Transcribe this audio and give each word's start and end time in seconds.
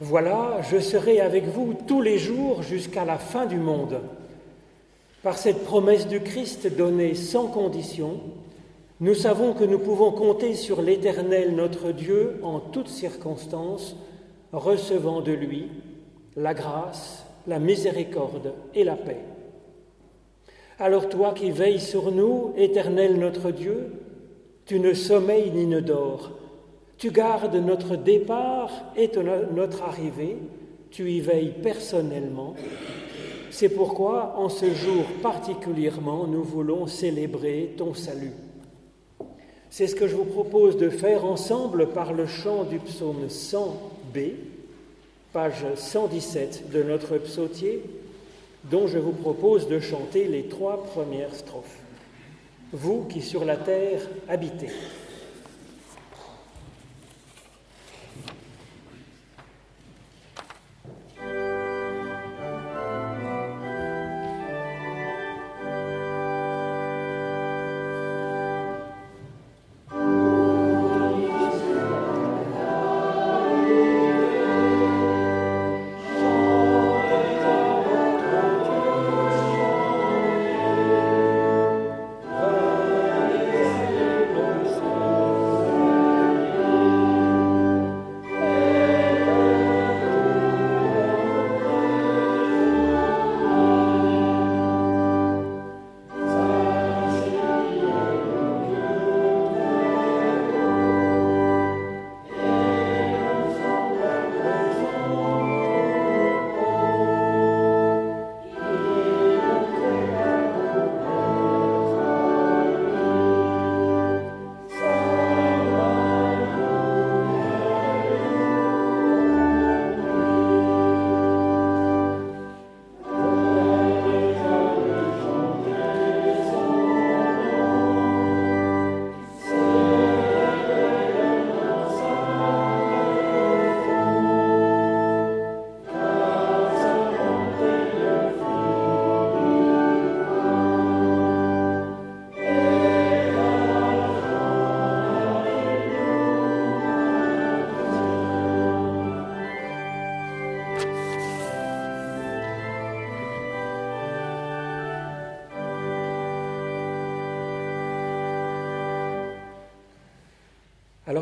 Voilà, 0.00 0.60
je 0.70 0.78
serai 0.78 1.20
avec 1.20 1.46
vous 1.46 1.72
tous 1.86 2.02
les 2.02 2.18
jours 2.18 2.62
jusqu'à 2.62 3.06
la 3.06 3.16
fin 3.16 3.46
du 3.46 3.56
monde. 3.56 4.00
Par 5.22 5.38
cette 5.38 5.64
promesse 5.64 6.06
du 6.06 6.20
Christ 6.20 6.66
donnée 6.66 7.14
sans 7.14 7.46
condition, 7.46 8.20
nous 9.00 9.14
savons 9.14 9.54
que 9.54 9.64
nous 9.64 9.78
pouvons 9.78 10.12
compter 10.12 10.54
sur 10.54 10.82
l'Éternel 10.82 11.54
notre 11.54 11.92
Dieu 11.92 12.38
en 12.42 12.60
toutes 12.60 12.88
circonstances, 12.88 13.96
recevant 14.52 15.22
de 15.22 15.32
lui 15.32 15.70
la 16.36 16.52
grâce, 16.52 17.24
la 17.46 17.58
miséricorde 17.58 18.52
et 18.74 18.84
la 18.84 18.96
paix. 18.96 19.20
Alors 20.78 21.08
toi 21.08 21.32
qui 21.32 21.50
veilles 21.50 21.80
sur 21.80 22.12
nous, 22.12 22.52
Éternel 22.58 23.18
notre 23.18 23.50
Dieu, 23.50 23.94
tu 24.66 24.78
ne 24.78 24.92
sommeilles 24.92 25.52
ni 25.52 25.66
ne 25.66 25.80
dors, 25.80 26.32
tu 26.98 27.10
gardes 27.10 27.56
notre 27.56 27.96
départ 27.96 28.70
et 28.96 29.10
notre 29.54 29.82
arrivée, 29.82 30.38
tu 30.90 31.10
y 31.10 31.20
veilles 31.20 31.54
personnellement. 31.62 32.54
C'est 33.50 33.68
pourquoi 33.68 34.34
en 34.36 34.48
ce 34.48 34.66
jour 34.66 35.04
particulièrement, 35.22 36.26
nous 36.26 36.42
voulons 36.42 36.86
célébrer 36.86 37.74
ton 37.76 37.94
salut. 37.94 38.32
C'est 39.70 39.86
ce 39.86 39.94
que 39.94 40.06
je 40.06 40.16
vous 40.16 40.24
propose 40.24 40.76
de 40.76 40.88
faire 40.88 41.24
ensemble 41.24 41.88
par 41.88 42.12
le 42.12 42.26
chant 42.26 42.64
du 42.64 42.78
psaume 42.78 43.26
100b, 43.28 44.32
page 45.32 45.64
117 45.74 46.70
de 46.70 46.82
notre 46.82 47.18
psautier, 47.18 47.82
dont 48.70 48.86
je 48.86 48.98
vous 48.98 49.12
propose 49.12 49.68
de 49.68 49.80
chanter 49.80 50.28
les 50.28 50.44
trois 50.44 50.82
premières 50.84 51.34
strophes. 51.34 51.78
Vous 52.72 53.04
qui 53.04 53.20
sur 53.20 53.44
la 53.44 53.56
terre 53.56 54.08
habitez. 54.28 54.70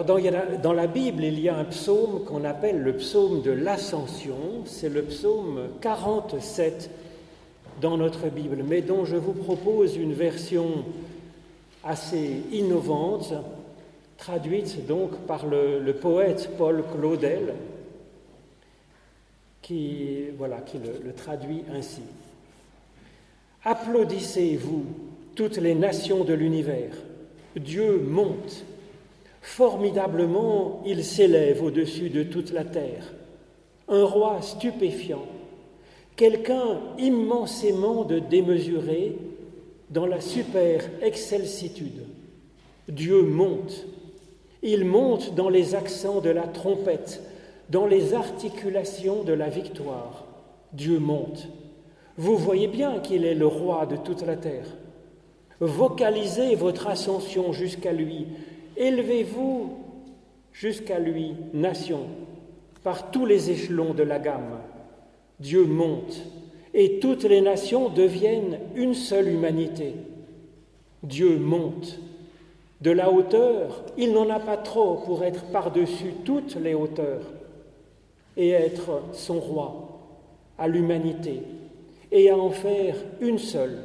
Dans, 0.07 0.73
la 0.73 0.87
Bible, 0.87 1.25
il 1.25 1.41
y 1.41 1.49
a 1.49 1.57
un 1.57 1.65
psaume 1.65 2.25
qu'on 2.25 2.45
appelle 2.45 2.81
le 2.81 2.95
psaume 2.95 3.43
de 3.43 3.51
l'ascension, 3.51 4.37
c'est 4.67 4.89
le 4.89 5.03
psaume 5.03 5.69
47 5.81 6.91
dans 7.81 7.97
notre 7.97 8.29
Bible, 8.29 8.65
mais 8.67 8.83
dont 8.83 9.05
je 9.05 9.17
vous 9.17 9.33
propose 9.33 9.97
une 9.97 10.13
version 10.13 10.85
assez 11.83 12.43
innovante, 12.53 13.33
traduite 14.19 14.87
donc 14.87 15.13
par 15.27 15.47
le, 15.47 15.93
poète 15.93 16.51
Paul 16.59 16.85
Claudel, 16.95 17.55
qui, 19.63 20.25
voilà, 20.37 20.59
qui 20.59 20.79
le, 20.79 21.01
le 21.05 21.13
traduit 21.15 21.63
ainsi. 21.75 22.03
Applaudissez-vous, 23.65 24.85
toutes 25.35 25.57
les 25.57 25.75
nations 25.75 26.25
de 26.25 26.35
l'univers. 26.35 26.93
Dieu 27.57 27.99
monte 27.99 28.65
Formidablement, 29.45 30.83
il 30.87 31.05
s'élève 31.05 31.63
au-dessus 31.63 32.09
de 32.09 32.23
toute 32.23 32.51
la 32.51 32.65
terre, 32.65 33.13
un 33.89 34.03
roi 34.03 34.41
stupéfiant, 34.41 35.27
quelqu'un 36.17 36.81
immensément 36.99 38.05
de 38.05 38.21
démesuré 38.21 39.19
dans 39.91 40.07
la 40.07 40.23
super 40.23 40.89
excelsitude. 41.03 42.07
Dieu 42.89 43.21
monte, 43.21 43.85
il 44.63 44.87
monte 44.87 45.35
dans 45.35 45.51
les 45.51 45.75
accents 45.75 46.23
de 46.23 46.31
la 46.31 46.49
trompette, 46.49 47.23
dans 47.69 47.87
les 47.87 48.15
articulations 48.15 49.25
de 49.25 49.35
la 49.35 49.51
victoire. 49.51 50.25
Dieu 50.73 50.99
monte. 50.99 51.49
Vous 52.17 52.39
voyez 52.39 52.67
bien 52.67 52.99
qu'il 52.99 53.27
est 53.27 53.35
le 53.35 53.47
roi 53.47 53.85
de 53.85 53.97
toute 53.97 54.23
la 54.23 54.37
terre. 54.37 54.67
Vocalisez 55.61 56.55
votre 56.55 56.87
ascension 56.87 57.53
jusqu'à 57.53 57.93
lui, 57.93 58.27
Élevez-vous 58.77 59.79
jusqu'à 60.53 60.99
lui, 60.99 61.35
nation, 61.53 62.07
par 62.83 63.11
tous 63.11 63.27
les 63.27 63.51
échelons 63.51 63.95
de 63.95 64.03
la 64.03 64.19
gamme. 64.19 64.59
Dieu 65.41 65.65
monte 65.65 66.23
et 66.75 66.99
toutes 66.99 67.25
les 67.25 67.41
nations 67.41 67.89
deviennent 67.89 68.59
une 68.75 68.95
seule 68.95 69.29
humanité. 69.29 69.95
Dieu 71.03 71.39
monte. 71.39 71.99
De 72.81 72.91
la 72.91 73.11
hauteur, 73.11 73.85
il 73.97 74.13
n'en 74.13 74.29
a 74.29 74.41
pas 74.41 74.57
trop 74.57 74.97
pour 74.97 75.25
être 75.25 75.45
par-dessus 75.45 76.13
toutes 76.25 76.57
les 76.57 76.75
hauteurs 76.75 77.23
et 78.37 78.51
être 78.51 79.03
son 79.13 79.41
roi 79.41 79.89
à 80.59 80.69
l'humanité 80.69 81.41
et 82.13 82.29
à 82.29 82.37
en 82.37 82.51
faire 82.51 82.97
une 83.21 83.39
seule. 83.39 83.79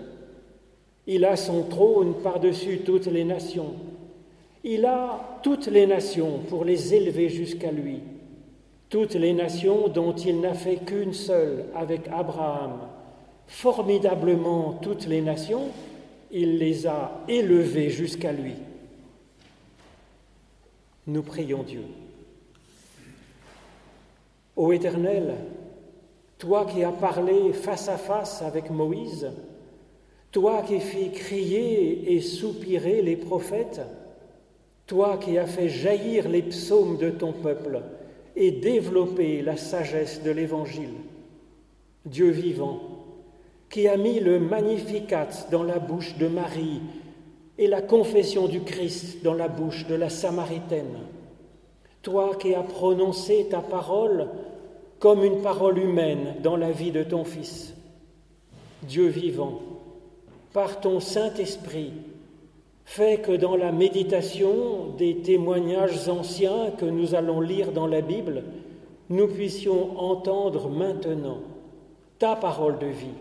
Il 1.07 1.23
a 1.23 1.35
son 1.35 1.63
trône 1.63 2.15
par-dessus 2.21 2.79
toutes 2.79 3.07
les 3.07 3.23
nations 3.23 3.73
il 4.63 4.85
a 4.85 5.39
toutes 5.41 5.67
les 5.67 5.87
nations 5.87 6.39
pour 6.49 6.65
les 6.65 6.93
élever 6.93 7.29
jusqu'à 7.29 7.71
lui, 7.71 7.99
toutes 8.89 9.15
les 9.15 9.33
nations 9.33 9.87
dont 9.87 10.13
il 10.13 10.41
n'a 10.41 10.53
fait 10.53 10.77
qu'une 10.77 11.13
seule 11.13 11.65
avec 11.75 12.07
Abraham. 12.11 12.79
Formidablement 13.47 14.73
toutes 14.81 15.07
les 15.07 15.21
nations, 15.21 15.69
il 16.31 16.57
les 16.57 16.85
a 16.85 17.21
élevées 17.27 17.89
jusqu'à 17.89 18.31
lui. 18.31 18.53
Nous 21.07 21.23
prions 21.23 21.63
Dieu. 21.63 21.83
Ô 24.55 24.71
Éternel, 24.71 25.35
toi 26.37 26.65
qui 26.65 26.83
as 26.83 26.91
parlé 26.91 27.53
face 27.53 27.89
à 27.89 27.97
face 27.97 28.41
avec 28.41 28.69
Moïse, 28.69 29.31
toi 30.31 30.61
qui 30.61 30.79
fis 30.79 31.11
crier 31.11 32.13
et 32.13 32.21
soupirer 32.21 33.01
les 33.01 33.15
prophètes, 33.15 33.81
toi 34.89 35.17
qui 35.17 35.37
as 35.37 35.45
fait 35.45 35.69
jaillir 35.69 36.27
les 36.27 36.41
psaumes 36.41 36.97
de 36.97 37.11
ton 37.11 37.31
peuple 37.31 37.83
et 38.35 38.49
développer 38.49 39.43
la 39.43 39.55
sagesse 39.55 40.23
de 40.23 40.31
l'Évangile, 40.31 40.95
Dieu 42.05 42.31
vivant, 42.31 42.79
qui 43.69 43.87
a 43.87 43.97
mis 43.97 44.19
le 44.19 44.39
Magnificat 44.39 45.29
dans 45.51 45.61
la 45.61 45.77
bouche 45.77 46.17
de 46.17 46.27
Marie 46.27 46.81
et 47.59 47.67
la 47.67 47.83
confession 47.83 48.47
du 48.47 48.61
Christ 48.61 49.21
dans 49.23 49.35
la 49.35 49.47
bouche 49.47 49.85
de 49.85 49.93
la 49.93 50.09
Samaritaine, 50.09 50.97
toi 52.01 52.35
qui 52.35 52.55
as 52.55 52.63
prononcé 52.63 53.45
ta 53.47 53.59
parole 53.59 54.27
comme 54.97 55.23
une 55.23 55.43
parole 55.43 55.77
humaine 55.77 56.37
dans 56.41 56.57
la 56.57 56.71
vie 56.71 56.91
de 56.91 57.03
ton 57.03 57.25
Fils. 57.25 57.75
Dieu 58.81 59.05
vivant, 59.05 59.59
par 60.51 60.81
ton 60.81 60.99
Saint-Esprit, 60.99 61.91
fais 62.89 63.19
que 63.19 63.33
dans 63.33 63.55
la 63.55 63.71
méditation 63.71 64.87
des 64.97 65.17
témoignages 65.17 66.09
anciens 66.09 66.71
que 66.71 66.85
nous 66.85 67.13
allons 67.13 67.39
lire 67.39 67.71
dans 67.71 67.85
la 67.85 68.01
Bible, 68.01 68.43
nous 69.09 69.27
puissions 69.27 69.95
entendre 69.99 70.69
maintenant 70.69 71.37
ta 72.17 72.35
parole 72.35 72.79
de 72.79 72.87
vie, 72.87 73.19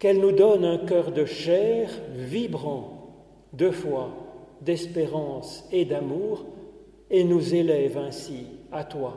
qu'elle 0.00 0.18
nous 0.18 0.32
donne 0.32 0.64
un 0.64 0.78
cœur 0.78 1.12
de 1.12 1.24
chair 1.24 1.88
vibrant 2.16 3.12
de 3.52 3.70
foi, 3.70 4.10
d'espérance 4.60 5.64
et 5.70 5.84
d'amour, 5.84 6.44
et 7.10 7.22
nous 7.22 7.54
élève 7.54 7.96
ainsi 7.96 8.46
à 8.72 8.82
toi, 8.82 9.16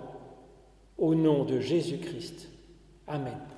au 1.00 1.16
nom 1.16 1.46
de 1.46 1.60
Jésus-Christ. 1.60 2.48
Amen. 3.08 3.57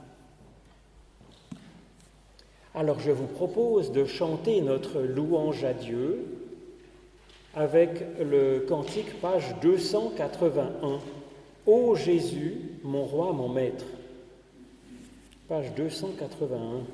Alors 2.80 3.02
je 3.02 3.12
vous 3.12 3.28
propose 3.28 3.92
de 3.92 4.06
chanter 4.06 4.62
notre 4.62 5.02
louange 5.02 5.66
à 5.66 5.74
Dieu 5.74 6.26
avec 7.54 8.06
le 8.22 8.60
cantique 8.70 9.20
page 9.20 9.54
281. 9.62 11.02
Ô 11.66 11.96
Jésus, 11.96 12.56
mon 12.86 13.04
roi, 13.04 13.34
mon 13.34 13.50
maître. 13.50 13.84
Page 15.50 15.76
281. 15.76 16.86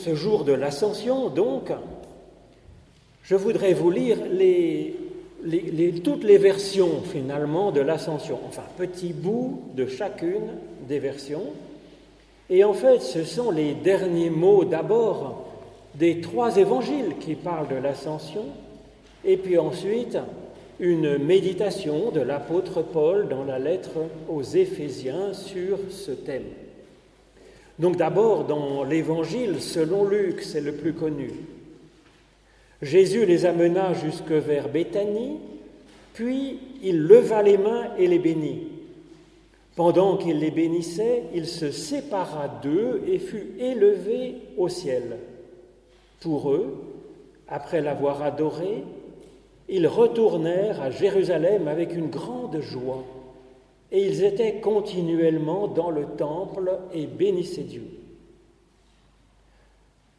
Ce 0.00 0.14
jour 0.14 0.44
de 0.44 0.52
l'ascension, 0.52 1.28
donc, 1.28 1.70
je 3.22 3.36
voudrais 3.36 3.74
vous 3.74 3.90
lire 3.90 4.18
toutes 6.02 6.24
les 6.24 6.38
versions 6.38 7.02
finalement 7.02 7.70
de 7.70 7.80
l'ascension, 7.80 8.38
enfin 8.48 8.64
petit 8.76 9.12
bout 9.12 9.62
de 9.74 9.86
chacune 9.86 10.48
des 10.88 10.98
versions. 10.98 11.44
Et 12.48 12.64
en 12.64 12.72
fait, 12.72 13.00
ce 13.00 13.24
sont 13.24 13.50
les 13.50 13.74
derniers 13.74 14.30
mots 14.30 14.64
d'abord 14.64 15.46
des 15.94 16.20
trois 16.20 16.56
évangiles 16.56 17.14
qui 17.20 17.34
parlent 17.34 17.68
de 17.68 17.76
l'ascension, 17.76 18.46
et 19.24 19.36
puis 19.36 19.58
ensuite 19.58 20.18
une 20.78 21.18
méditation 21.18 22.10
de 22.10 22.20
l'apôtre 22.20 22.82
Paul 22.82 23.28
dans 23.28 23.44
la 23.44 23.58
lettre 23.58 23.98
aux 24.28 24.42
Éphésiens 24.42 25.34
sur 25.34 25.78
ce 25.90 26.12
thème. 26.12 26.46
Donc 27.80 27.96
d'abord, 27.96 28.44
dans 28.44 28.84
l'Évangile 28.84 29.62
selon 29.62 30.04
Luc, 30.04 30.42
c'est 30.42 30.60
le 30.60 30.72
plus 30.72 30.92
connu. 30.92 31.30
Jésus 32.82 33.24
les 33.24 33.46
amena 33.46 33.94
jusque 33.94 34.32
vers 34.32 34.68
Béthanie, 34.68 35.38
puis 36.12 36.58
il 36.82 37.06
leva 37.06 37.42
les 37.42 37.56
mains 37.56 37.88
et 37.98 38.06
les 38.06 38.18
bénit. 38.18 38.68
Pendant 39.76 40.18
qu'il 40.18 40.40
les 40.40 40.50
bénissait, 40.50 41.22
il 41.34 41.46
se 41.46 41.70
sépara 41.70 42.48
d'eux 42.62 43.02
et 43.06 43.18
fut 43.18 43.52
élevé 43.58 44.34
au 44.58 44.68
ciel. 44.68 45.16
Pour 46.20 46.50
eux, 46.50 46.84
après 47.48 47.80
l'avoir 47.80 48.22
adoré, 48.22 48.84
ils 49.70 49.86
retournèrent 49.86 50.82
à 50.82 50.90
Jérusalem 50.90 51.66
avec 51.66 51.94
une 51.94 52.10
grande 52.10 52.60
joie 52.60 53.04
et 53.92 54.06
ils 54.06 54.24
étaient 54.24 54.60
continuellement 54.60 55.68
dans 55.68 55.90
le 55.90 56.04
temple 56.04 56.78
et 56.92 57.06
bénissaient 57.06 57.62
Dieu. 57.62 57.84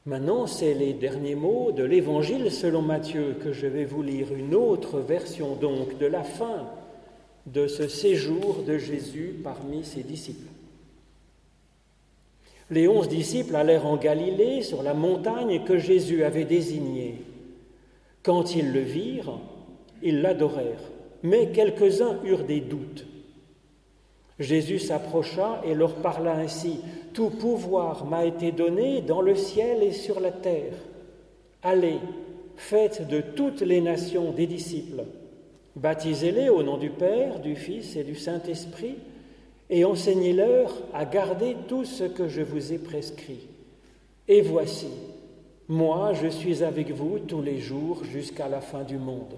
Maintenant, 0.06 0.48
c'est 0.48 0.74
les 0.74 0.94
derniers 0.94 1.36
mots 1.36 1.72
de 1.72 1.84
l'Évangile 1.84 2.52
selon 2.52 2.82
Matthieu 2.82 3.36
que 3.44 3.54
je 3.54 3.68
vais 3.68 3.86
vous 3.86 4.02
lire, 4.02 4.34
une 4.34 4.56
autre 4.56 5.00
version 5.00 5.56
donc 5.56 5.98
de 6.00 6.08
la 6.08 6.24
fin 6.24 6.68
de 7.46 7.68
ce 7.68 7.88
séjour 7.88 8.64
de 8.66 8.78
Jésus 8.78 9.36
parmi 9.44 9.84
ses 9.84 10.04
disciples. 10.04 10.52
Les 12.72 12.88
onze 12.88 13.10
disciples 13.10 13.56
allèrent 13.56 13.86
en 13.86 13.98
Galilée 13.98 14.64
sur 14.64 14.82
la 14.82 14.94
montagne 14.94 15.64
que 15.64 15.78
Jésus 15.78 16.24
avait 16.24 16.46
désignée. 16.46 17.22
Quand 18.24 18.56
ils 18.56 18.72
le 18.72 18.80
virent, 18.80 19.40
ils 20.02 20.22
l'adorèrent 20.22 20.92
mais 21.24 21.52
quelques-uns 21.52 22.18
eurent 22.24 22.46
des 22.46 22.62
doutes. 22.62 23.06
Jésus 24.42 24.80
s'approcha 24.80 25.62
et 25.66 25.74
leur 25.74 25.96
parla 25.96 26.34
ainsi, 26.34 26.80
Tout 27.14 27.30
pouvoir 27.30 28.06
m'a 28.06 28.26
été 28.26 28.52
donné 28.52 29.02
dans 29.02 29.22
le 29.22 29.36
ciel 29.36 29.84
et 29.84 29.92
sur 29.92 30.20
la 30.20 30.32
terre. 30.32 30.74
Allez, 31.62 32.00
faites 32.56 33.08
de 33.08 33.22
toutes 33.22 33.62
les 33.62 33.82
nations 33.82 34.32
des 34.32 34.48
disciples, 34.48 35.04
baptisez-les 35.76 36.50
au 36.50 36.64
nom 36.64 36.78
du 36.78 36.90
Père, 36.90 37.40
du 37.40 37.56
Fils 37.56 37.96
et 37.96 38.04
du 38.04 38.16
Saint-Esprit, 38.16 38.96
et 39.70 39.86
enseignez-leur 39.86 40.74
à 40.94 41.06
garder 41.06 41.56
tout 41.68 41.86
ce 41.86 42.04
que 42.04 42.28
je 42.28 42.42
vous 42.42 42.74
ai 42.74 42.78
prescrit. 42.78 43.48
Et 44.28 44.42
voici, 44.42 44.90
moi 45.68 46.14
je 46.14 46.28
suis 46.28 46.64
avec 46.64 46.92
vous 46.92 47.20
tous 47.20 47.42
les 47.42 47.60
jours 47.60 48.04
jusqu'à 48.04 48.50
la 48.50 48.62
fin 48.62 48.84
du 48.84 48.98
monde. 48.98 49.36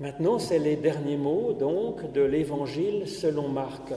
Maintenant, 0.00 0.38
c'est 0.38 0.60
les 0.60 0.76
derniers 0.76 1.16
mots 1.16 1.52
donc 1.52 2.12
de 2.12 2.22
l'Évangile 2.22 3.08
selon 3.08 3.48
Marc. 3.48 3.92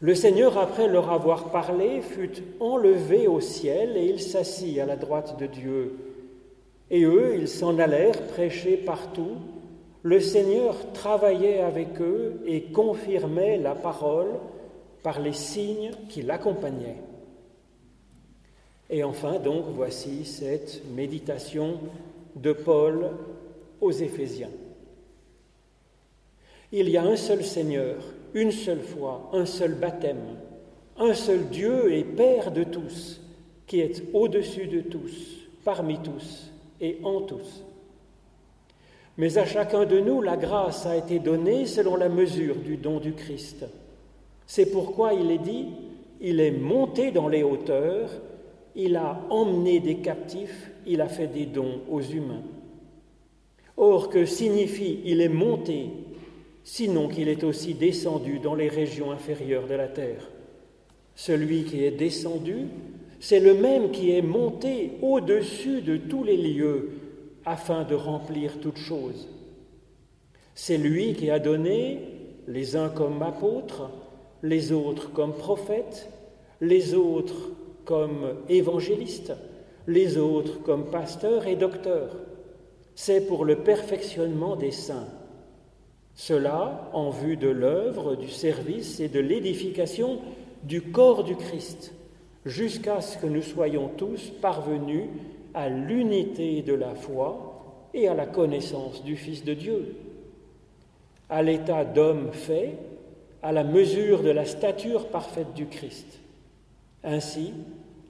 Le 0.00 0.14
Seigneur, 0.16 0.58
après 0.58 0.88
leur 0.88 1.12
avoir 1.12 1.50
parlé, 1.52 2.00
fut 2.00 2.42
enlevé 2.58 3.28
au 3.28 3.40
ciel 3.40 3.96
et 3.96 4.06
il 4.06 4.20
s'assit 4.20 4.78
à 4.80 4.86
la 4.86 4.96
droite 4.96 5.38
de 5.38 5.46
Dieu. 5.46 5.96
Et 6.90 7.04
eux, 7.04 7.36
ils 7.38 7.48
s'en 7.48 7.78
allèrent 7.78 8.26
prêcher 8.28 8.76
partout. 8.78 9.36
Le 10.02 10.18
Seigneur 10.18 10.74
travaillait 10.92 11.60
avec 11.60 12.00
eux 12.00 12.40
et 12.46 12.62
confirmait 12.72 13.58
la 13.58 13.76
parole 13.76 14.30
par 15.04 15.20
les 15.20 15.34
signes 15.34 15.92
qui 16.08 16.22
l'accompagnaient. 16.22 16.96
Et 18.88 19.04
enfin, 19.04 19.38
donc, 19.38 19.66
voici 19.76 20.24
cette 20.24 20.82
méditation 20.96 21.78
de 22.36 22.52
Paul 22.52 23.10
aux 23.80 23.92
Éphésiens. 23.92 24.50
Il 26.72 26.88
y 26.88 26.96
a 26.96 27.02
un 27.02 27.16
seul 27.16 27.42
Seigneur, 27.42 27.96
une 28.34 28.52
seule 28.52 28.80
foi, 28.80 29.28
un 29.32 29.46
seul 29.46 29.74
baptême, 29.74 30.36
un 30.98 31.14
seul 31.14 31.48
Dieu 31.48 31.92
et 31.92 32.04
Père 32.04 32.52
de 32.52 32.64
tous, 32.64 33.20
qui 33.66 33.80
est 33.80 34.02
au-dessus 34.12 34.66
de 34.66 34.80
tous, 34.80 35.48
parmi 35.64 35.98
tous 35.98 36.50
et 36.80 36.98
en 37.02 37.22
tous. 37.22 37.64
Mais 39.16 39.36
à 39.36 39.44
chacun 39.44 39.84
de 39.84 39.98
nous, 39.98 40.22
la 40.22 40.36
grâce 40.36 40.86
a 40.86 40.96
été 40.96 41.18
donnée 41.18 41.66
selon 41.66 41.96
la 41.96 42.08
mesure 42.08 42.56
du 42.56 42.76
don 42.76 43.00
du 43.00 43.12
Christ. 43.12 43.66
C'est 44.46 44.70
pourquoi 44.70 45.12
il 45.14 45.30
est 45.30 45.38
dit, 45.38 45.66
il 46.20 46.40
est 46.40 46.50
monté 46.50 47.10
dans 47.10 47.28
les 47.28 47.42
hauteurs, 47.42 48.10
il 48.74 48.96
a 48.96 49.20
emmené 49.30 49.80
des 49.80 49.96
captifs, 49.96 50.70
il 50.90 51.00
a 51.00 51.08
fait 51.08 51.28
des 51.28 51.46
dons 51.46 51.80
aux 51.88 52.02
humains. 52.02 52.42
Or, 53.76 54.10
que 54.10 54.26
signifie 54.26 55.00
il 55.04 55.20
est 55.20 55.28
monté, 55.28 55.86
sinon 56.64 57.08
qu'il 57.08 57.28
est 57.28 57.44
aussi 57.44 57.74
descendu 57.74 58.40
dans 58.40 58.54
les 58.54 58.68
régions 58.68 59.10
inférieures 59.10 59.66
de 59.66 59.74
la 59.74 59.88
terre? 59.88 60.28
Celui 61.14 61.64
qui 61.64 61.84
est 61.84 61.92
descendu, 61.92 62.66
c'est 63.20 63.40
le 63.40 63.54
même 63.54 63.90
qui 63.90 64.10
est 64.10 64.22
monté 64.22 64.92
au-dessus 65.02 65.80
de 65.82 65.96
tous 65.96 66.24
les 66.24 66.36
lieux 66.36 66.90
afin 67.44 67.84
de 67.84 67.94
remplir 67.94 68.58
toutes 68.60 68.78
choses. 68.78 69.28
C'est 70.54 70.78
lui 70.78 71.14
qui 71.14 71.30
a 71.30 71.38
donné 71.38 72.00
les 72.48 72.76
uns 72.76 72.88
comme 72.88 73.22
apôtres, 73.22 73.90
les 74.42 74.72
autres 74.72 75.12
comme 75.12 75.34
prophètes, 75.34 76.10
les 76.60 76.94
autres 76.94 77.50
comme 77.84 78.34
évangélistes, 78.48 79.32
les 79.86 80.18
autres 80.18 80.62
comme 80.62 80.90
pasteurs 80.90 81.46
et 81.46 81.56
docteurs. 81.56 82.16
C'est 82.94 83.26
pour 83.26 83.44
le 83.44 83.56
perfectionnement 83.56 84.56
des 84.56 84.72
saints. 84.72 85.08
Cela 86.14 86.90
en 86.92 87.10
vue 87.10 87.36
de 87.36 87.48
l'œuvre, 87.48 88.14
du 88.14 88.28
service 88.28 89.00
et 89.00 89.08
de 89.08 89.20
l'édification 89.20 90.20
du 90.62 90.82
corps 90.82 91.24
du 91.24 91.36
Christ, 91.36 91.94
jusqu'à 92.44 93.00
ce 93.00 93.16
que 93.16 93.26
nous 93.26 93.42
soyons 93.42 93.88
tous 93.96 94.30
parvenus 94.42 95.04
à 95.54 95.68
l'unité 95.68 96.62
de 96.62 96.74
la 96.74 96.94
foi 96.94 97.88
et 97.94 98.08
à 98.08 98.14
la 98.14 98.26
connaissance 98.26 99.02
du 99.02 99.16
Fils 99.16 99.44
de 99.44 99.54
Dieu, 99.54 99.96
à 101.28 101.42
l'état 101.42 101.84
d'homme 101.84 102.32
fait, 102.32 102.76
à 103.42 103.52
la 103.52 103.64
mesure 103.64 104.22
de 104.22 104.30
la 104.30 104.44
stature 104.44 105.08
parfaite 105.08 105.54
du 105.54 105.66
Christ. 105.66 106.20
Ainsi, 107.02 107.54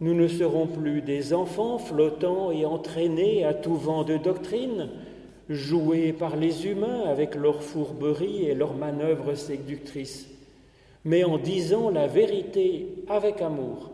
nous 0.00 0.14
ne 0.14 0.28
serons 0.28 0.66
plus 0.66 1.02
des 1.02 1.35
enfants 1.35 1.78
flottants 1.78 2.50
et 2.50 2.64
entraînés 2.64 3.45
à 3.45 3.52
tout 3.52 3.75
vent 3.75 4.02
de 4.02 4.16
doctrine, 4.16 4.88
joués 5.50 6.12
par 6.12 6.37
les 6.37 6.66
humains 6.66 7.02
avec 7.07 7.35
leurs 7.35 7.62
fourberies 7.62 8.47
et 8.47 8.54
leurs 8.54 8.75
manœuvres 8.75 9.35
séductrices, 9.35 10.28
mais 11.04 11.25
en 11.25 11.38
disant 11.38 11.90
la 11.90 12.07
vérité 12.07 13.04
avec 13.09 13.42
amour, 13.42 13.90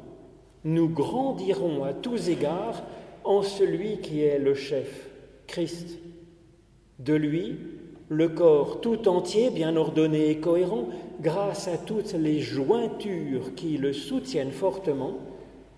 nous 0.65 0.89
grandirons 0.89 1.85
à 1.85 1.93
tous 1.93 2.29
égards 2.29 2.83
en 3.25 3.43
celui 3.43 3.99
qui 3.99 4.23
est 4.23 4.39
le 4.39 4.55
chef, 4.55 5.09
Christ. 5.47 5.99
De 6.99 7.15
lui, 7.15 7.57
le 8.09 8.29
corps 8.29 8.81
tout 8.81 9.09
entier, 9.09 9.51
bien 9.51 9.77
ordonné 9.77 10.31
et 10.31 10.39
cohérent, 10.39 10.89
grâce 11.21 11.67
à 11.69 11.77
toutes 11.77 12.13
les 12.13 12.41
jointures 12.41 13.55
qui 13.57 13.79
le 13.79 13.93
soutiennent 13.93 14.53
fortement, 14.53 15.19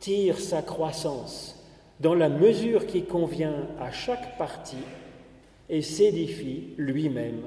tire 0.01 0.39
sa 0.39 0.63
croissance 0.63 1.57
dans 2.01 2.15
la 2.15 2.29
mesure 2.29 2.87
qui 2.87 3.03
convient 3.03 3.67
à 3.81 3.91
chaque 3.91 4.39
partie 4.39 4.77
et 5.69 5.83
s'édifie 5.83 6.75
lui-même 6.77 7.43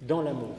dans 0.00 0.22
l'amour. 0.22 0.56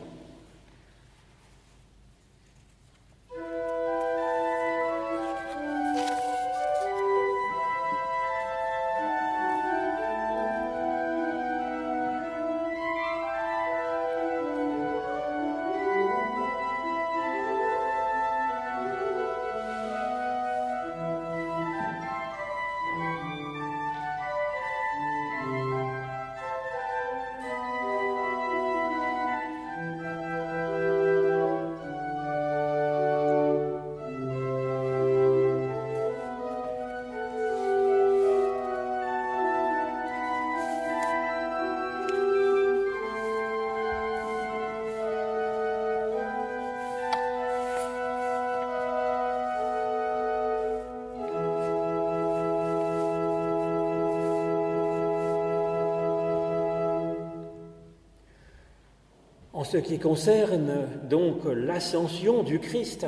Ce 59.73 59.79
qui 59.79 59.97
concerne 59.97 60.87
donc 61.09 61.45
l'ascension 61.45 62.43
du 62.43 62.59
Christ, 62.59 63.07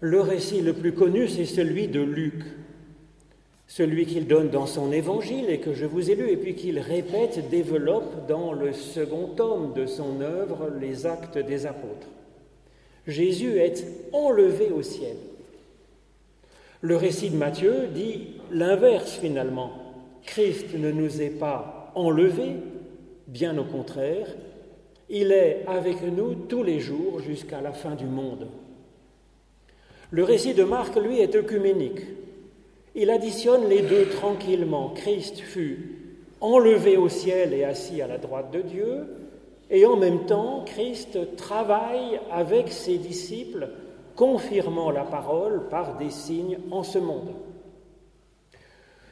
le 0.00 0.22
récit 0.22 0.62
le 0.62 0.72
plus 0.72 0.94
connu, 0.94 1.28
c'est 1.28 1.44
celui 1.44 1.86
de 1.86 2.00
Luc, 2.00 2.44
celui 3.66 4.06
qu'il 4.06 4.26
donne 4.26 4.48
dans 4.48 4.64
son 4.64 4.90
évangile 4.90 5.50
et 5.50 5.58
que 5.58 5.74
je 5.74 5.84
vous 5.84 6.10
ai 6.10 6.14
lu, 6.14 6.30
et 6.30 6.38
puis 6.38 6.54
qu'il 6.54 6.78
répète, 6.78 7.50
développe 7.50 8.26
dans 8.26 8.54
le 8.54 8.72
second 8.72 9.26
tome 9.36 9.74
de 9.74 9.84
son 9.84 10.22
œuvre, 10.22 10.70
Les 10.80 11.04
Actes 11.04 11.36
des 11.36 11.66
Apôtres. 11.66 12.08
Jésus 13.06 13.58
est 13.58 13.84
enlevé 14.14 14.70
au 14.70 14.80
ciel. 14.80 15.16
Le 16.80 16.96
récit 16.96 17.28
de 17.28 17.36
Matthieu 17.36 17.88
dit 17.94 18.28
l'inverse 18.50 19.12
finalement. 19.20 19.72
Christ 20.24 20.68
ne 20.74 20.90
nous 20.90 21.20
est 21.20 21.38
pas 21.38 21.92
enlevé, 21.94 22.56
bien 23.26 23.58
au 23.58 23.64
contraire, 23.64 24.28
il 25.14 25.30
est 25.30 25.64
avec 25.66 26.02
nous 26.02 26.34
tous 26.34 26.62
les 26.62 26.80
jours 26.80 27.20
jusqu'à 27.20 27.60
la 27.60 27.72
fin 27.72 27.94
du 27.94 28.06
monde. 28.06 28.48
Le 30.10 30.24
récit 30.24 30.54
de 30.54 30.64
Marc, 30.64 30.96
lui, 30.96 31.20
est 31.20 31.34
œcuménique. 31.34 32.00
Il 32.94 33.10
additionne 33.10 33.68
les 33.68 33.82
deux 33.82 34.06
tranquillement. 34.06 34.88
Christ 34.88 35.38
fut 35.38 35.98
enlevé 36.40 36.96
au 36.96 37.10
ciel 37.10 37.52
et 37.52 37.62
assis 37.62 38.00
à 38.00 38.06
la 38.06 38.16
droite 38.16 38.50
de 38.52 38.62
Dieu, 38.62 39.06
et 39.70 39.84
en 39.84 39.96
même 39.96 40.24
temps, 40.24 40.64
Christ 40.64 41.36
travaille 41.36 42.18
avec 42.30 42.72
ses 42.72 42.96
disciples, 42.96 43.68
confirmant 44.16 44.90
la 44.90 45.04
parole 45.04 45.68
par 45.68 45.98
des 45.98 46.10
signes 46.10 46.58
en 46.70 46.82
ce 46.82 46.98
monde. 46.98 47.34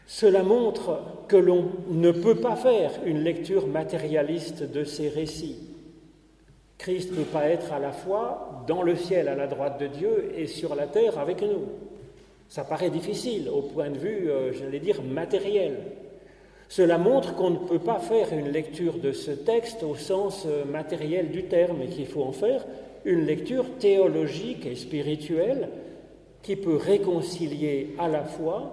Cela 0.07 0.43
montre 0.43 0.99
que 1.29 1.37
l'on 1.37 1.67
ne 1.89 2.11
peut 2.11 2.37
pas 2.37 2.57
faire 2.57 2.91
une 3.05 3.23
lecture 3.23 3.67
matérialiste 3.67 4.63
de 4.63 4.85
ces 4.85 5.09
récits. 5.09 5.70
Christ 6.81 7.11
ne 7.11 7.17
peut 7.17 7.25
pas 7.25 7.47
être 7.47 7.75
à 7.75 7.79
la 7.79 7.93
fois 7.93 8.65
dans 8.67 8.83
le 8.83 8.97
ciel 8.97 9.29
à 9.29 9.35
la 9.35 9.47
droite 9.47 9.79
de 9.79 9.87
Dieu 9.87 10.33
et 10.35 10.47
sur 10.47 10.75
la 10.75 10.87
terre 10.87 11.19
avec 11.19 11.43
nous. 11.43 11.67
Ça 12.49 12.65
paraît 12.65 12.89
difficile 12.89 13.51
au 13.51 13.61
point 13.61 13.91
de 13.91 13.99
vue, 13.99 14.31
euh, 14.31 14.55
j'allais 14.55 14.79
dire, 14.79 15.03
matériel. 15.03 15.77
Cela 16.71 16.97
montre 16.97 17.35
qu'on 17.35 17.51
ne 17.51 17.59
peut 17.59 17.81
pas 17.81 17.99
faire 17.99 18.33
une 18.33 18.49
lecture 18.49 18.97
de 18.99 19.13
ce 19.13 19.31
texte 19.31 19.83
au 19.83 19.95
sens 19.95 20.47
euh, 20.47 20.65
matériel 20.65 21.31
du 21.31 21.45
terme 21.45 21.83
et 21.83 21.89
qu'il 21.89 22.07
faut 22.07 22.23
en 22.23 22.33
faire 22.33 22.65
une 23.05 23.27
lecture 23.27 23.67
théologique 23.79 24.65
et 24.65 24.75
spirituelle 24.75 25.69
qui 26.43 26.57
peut 26.57 26.77
réconcilier 26.77 27.95
à 27.99 28.09
la 28.09 28.25
fois 28.25 28.73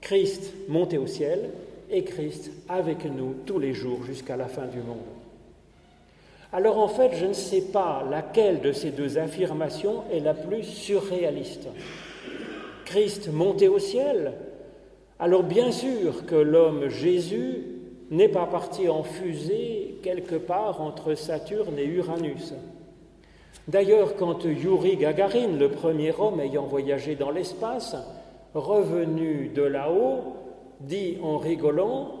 Christ 0.00 0.52
monté 0.66 0.98
au 0.98 1.06
ciel 1.06 1.50
et 1.92 2.02
Christ 2.02 2.50
avec 2.68 3.04
nous 3.04 3.36
tous 3.46 3.60
les 3.60 3.72
jours 3.72 4.02
jusqu'à 4.02 4.36
la 4.36 4.48
fin 4.48 4.66
du 4.66 4.78
monde. 4.78 5.19
Alors 6.52 6.78
en 6.78 6.88
fait, 6.88 7.12
je 7.14 7.26
ne 7.26 7.32
sais 7.32 7.60
pas 7.72 8.04
laquelle 8.10 8.60
de 8.60 8.72
ces 8.72 8.90
deux 8.90 9.18
affirmations 9.18 10.02
est 10.12 10.20
la 10.20 10.34
plus 10.34 10.64
surréaliste. 10.64 11.68
Christ 12.84 13.32
monté 13.32 13.68
au 13.68 13.78
ciel 13.78 14.32
Alors 15.20 15.44
bien 15.44 15.70
sûr 15.70 16.26
que 16.26 16.34
l'homme 16.34 16.88
Jésus 16.88 17.66
n'est 18.10 18.28
pas 18.28 18.46
parti 18.46 18.88
en 18.88 19.04
fusée 19.04 19.98
quelque 20.02 20.34
part 20.34 20.80
entre 20.80 21.14
Saturne 21.14 21.78
et 21.78 21.84
Uranus. 21.84 22.54
D'ailleurs, 23.68 24.16
quand 24.16 24.44
Yuri 24.44 24.96
Gagarin, 24.96 25.56
le 25.56 25.68
premier 25.68 26.12
homme 26.18 26.40
ayant 26.40 26.66
voyagé 26.66 27.14
dans 27.14 27.30
l'espace, 27.30 27.94
revenu 28.54 29.52
de 29.54 29.62
là-haut, 29.62 30.34
dit 30.80 31.18
en 31.22 31.38
rigolant 31.38 32.19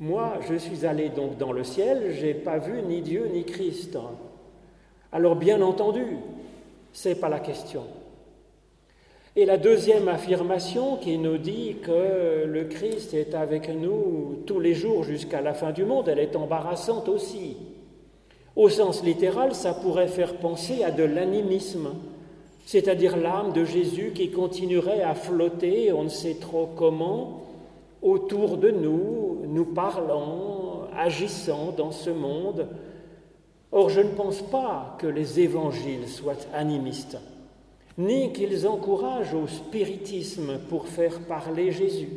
Moi, 0.00 0.38
je 0.48 0.54
suis 0.54 0.86
allé 0.86 1.10
donc 1.10 1.36
dans 1.36 1.52
le 1.52 1.62
ciel, 1.62 2.14
j'ai 2.18 2.32
pas 2.32 2.56
vu 2.56 2.80
ni 2.82 3.02
Dieu 3.02 3.28
ni 3.30 3.44
Christ. 3.44 3.98
Alors, 5.12 5.36
bien 5.36 5.60
entendu, 5.60 6.16
c'est 6.90 7.16
pas 7.16 7.28
la 7.28 7.38
question. 7.38 7.82
Et 9.36 9.44
la 9.44 9.58
deuxième 9.58 10.08
affirmation 10.08 10.96
qui 10.96 11.18
nous 11.18 11.36
dit 11.36 11.76
que 11.82 12.46
le 12.46 12.64
Christ 12.64 13.12
est 13.12 13.34
avec 13.34 13.68
nous 13.68 14.38
tous 14.46 14.58
les 14.58 14.72
jours 14.72 15.04
jusqu'à 15.04 15.42
la 15.42 15.52
fin 15.52 15.70
du 15.70 15.84
monde, 15.84 16.08
elle 16.08 16.18
est 16.18 16.34
embarrassante 16.34 17.10
aussi. 17.10 17.58
Au 18.56 18.70
sens 18.70 19.04
littéral, 19.04 19.54
ça 19.54 19.74
pourrait 19.74 20.08
faire 20.08 20.36
penser 20.36 20.82
à 20.82 20.90
de 20.90 21.04
l'animisme, 21.04 21.90
c'est-à-dire 22.64 23.18
l'âme 23.18 23.52
de 23.52 23.66
Jésus 23.66 24.12
qui 24.14 24.30
continuerait 24.30 25.02
à 25.02 25.14
flotter, 25.14 25.92
on 25.92 26.04
ne 26.04 26.08
sait 26.08 26.36
trop 26.40 26.70
comment, 26.74 27.49
autour 28.02 28.56
de 28.56 28.70
nous, 28.70 29.42
nous 29.46 29.66
parlant, 29.66 30.88
agissant 30.96 31.72
dans 31.76 31.92
ce 31.92 32.10
monde. 32.10 32.68
Or, 33.72 33.88
je 33.88 34.00
ne 34.00 34.10
pense 34.10 34.42
pas 34.42 34.96
que 34.98 35.06
les 35.06 35.40
évangiles 35.40 36.08
soient 36.08 36.46
animistes, 36.52 37.18
ni 37.98 38.32
qu'ils 38.32 38.66
encouragent 38.66 39.34
au 39.34 39.46
spiritisme 39.46 40.58
pour 40.68 40.86
faire 40.86 41.20
parler 41.20 41.70
Jésus. 41.70 42.10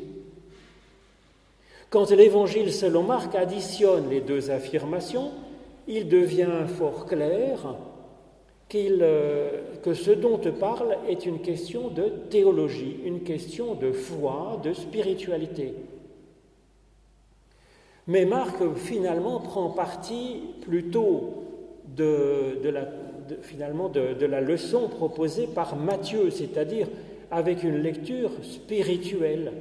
Quand 1.90 2.10
l'évangile 2.10 2.74
selon 2.74 3.04
Marc 3.04 3.36
additionne 3.36 4.10
les 4.10 4.22
deux 4.22 4.50
affirmations, 4.50 5.32
il 5.88 6.08
devient 6.08 6.66
fort 6.78 7.06
clair 7.06 7.76
euh, 8.76 9.62
que 9.84 9.94
ce 9.94 10.12
dont 10.12 10.38
te 10.38 10.50
parle 10.50 10.98
est 11.08 11.26
une 11.26 11.40
question 11.40 11.90
de 11.90 12.10
théologie, 12.30 13.00
une 13.06 13.22
question 13.22 13.76
de 13.76 13.92
foi, 13.92 14.60
de 14.64 14.74
spiritualité. 14.74 15.74
Mais 18.08 18.26
Marc 18.26 18.58
finalement 18.76 19.40
prend 19.40 19.70
parti 19.70 20.42
plutôt 20.62 21.46
de, 21.96 22.60
la, 22.64 22.86
de 22.86 24.26
la 24.26 24.42
leçon 24.42 24.90
proposée 24.90 25.48
par 25.48 25.76
Matthieu, 25.76 26.30
c'est-à-dire 26.30 26.88
avec 27.32 27.64
une 27.64 27.78
lecture 27.78 28.32
spirituelle. 28.42 29.54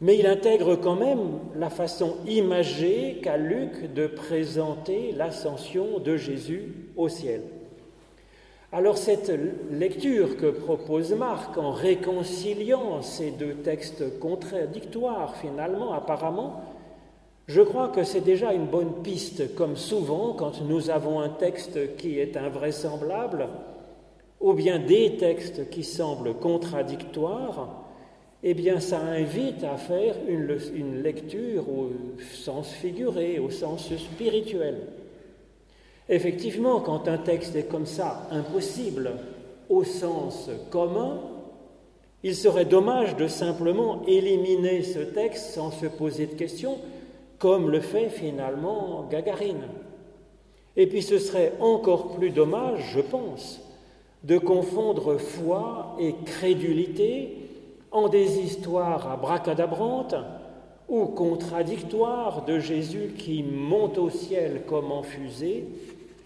Mais 0.00 0.16
il 0.16 0.26
intègre 0.26 0.76
quand 0.76 0.96
même 0.96 1.40
la 1.56 1.70
façon 1.70 2.16
imagée 2.26 3.18
qu'a 3.22 3.36
Luc 3.36 3.92
de 3.94 4.06
présenter 4.06 5.12
l'ascension 5.12 5.98
de 5.98 6.16
Jésus 6.16 6.72
au 6.96 7.08
ciel. 7.08 7.42
Alors 8.70 8.98
cette 8.98 9.32
lecture 9.70 10.36
que 10.36 10.50
propose 10.50 11.14
Marc 11.14 11.56
en 11.56 11.72
réconciliant 11.72 13.00
ces 13.00 13.30
deux 13.30 13.54
textes 13.54 14.18
contradictoires 14.18 15.36
finalement, 15.36 15.94
apparemment, 15.94 16.60
je 17.46 17.62
crois 17.62 17.88
que 17.88 18.04
c'est 18.04 18.20
déjà 18.20 18.52
une 18.52 18.66
bonne 18.66 19.02
piste, 19.02 19.54
comme 19.54 19.76
souvent 19.76 20.34
quand 20.34 20.60
nous 20.60 20.90
avons 20.90 21.20
un 21.20 21.30
texte 21.30 21.96
qui 21.96 22.18
est 22.18 22.36
invraisemblable, 22.36 23.48
ou 24.38 24.52
bien 24.52 24.78
des 24.78 25.16
textes 25.16 25.70
qui 25.70 25.82
semblent 25.82 26.34
contradictoires, 26.34 27.86
eh 28.42 28.52
bien 28.52 28.80
ça 28.80 29.00
invite 29.00 29.64
à 29.64 29.78
faire 29.78 30.14
une, 30.28 30.58
une 30.74 31.02
lecture 31.02 31.70
au 31.70 31.90
sens 32.34 32.68
figuré, 32.68 33.38
au 33.38 33.48
sens 33.48 33.88
spirituel. 33.96 34.82
Effectivement, 36.08 36.80
quand 36.80 37.06
un 37.06 37.18
texte 37.18 37.54
est 37.54 37.68
comme 37.68 37.86
ça, 37.86 38.26
impossible 38.30 39.12
au 39.68 39.84
sens 39.84 40.48
commun, 40.70 41.20
il 42.22 42.34
serait 42.34 42.64
dommage 42.64 43.16
de 43.16 43.28
simplement 43.28 44.02
éliminer 44.06 44.82
ce 44.82 45.00
texte 45.00 45.50
sans 45.54 45.70
se 45.70 45.86
poser 45.86 46.26
de 46.26 46.34
questions, 46.34 46.78
comme 47.38 47.70
le 47.70 47.80
fait 47.80 48.08
finalement 48.08 49.06
Gagarine. 49.10 49.68
Et 50.76 50.86
puis 50.86 51.02
ce 51.02 51.18
serait 51.18 51.52
encore 51.60 52.12
plus 52.12 52.30
dommage, 52.30 52.92
je 52.92 53.00
pense, 53.00 53.60
de 54.24 54.38
confondre 54.38 55.18
foi 55.18 55.96
et 56.00 56.14
crédulité 56.24 57.36
en 57.90 58.08
des 58.08 58.40
histoires 58.40 59.10
abracadabrantes 59.10 60.16
ou 60.88 61.06
contradictoires 61.06 62.44
de 62.44 62.58
Jésus 62.58 63.14
qui 63.16 63.42
monte 63.42 63.98
au 63.98 64.10
ciel 64.10 64.62
comme 64.66 64.90
en 64.90 65.02
fusée 65.02 65.66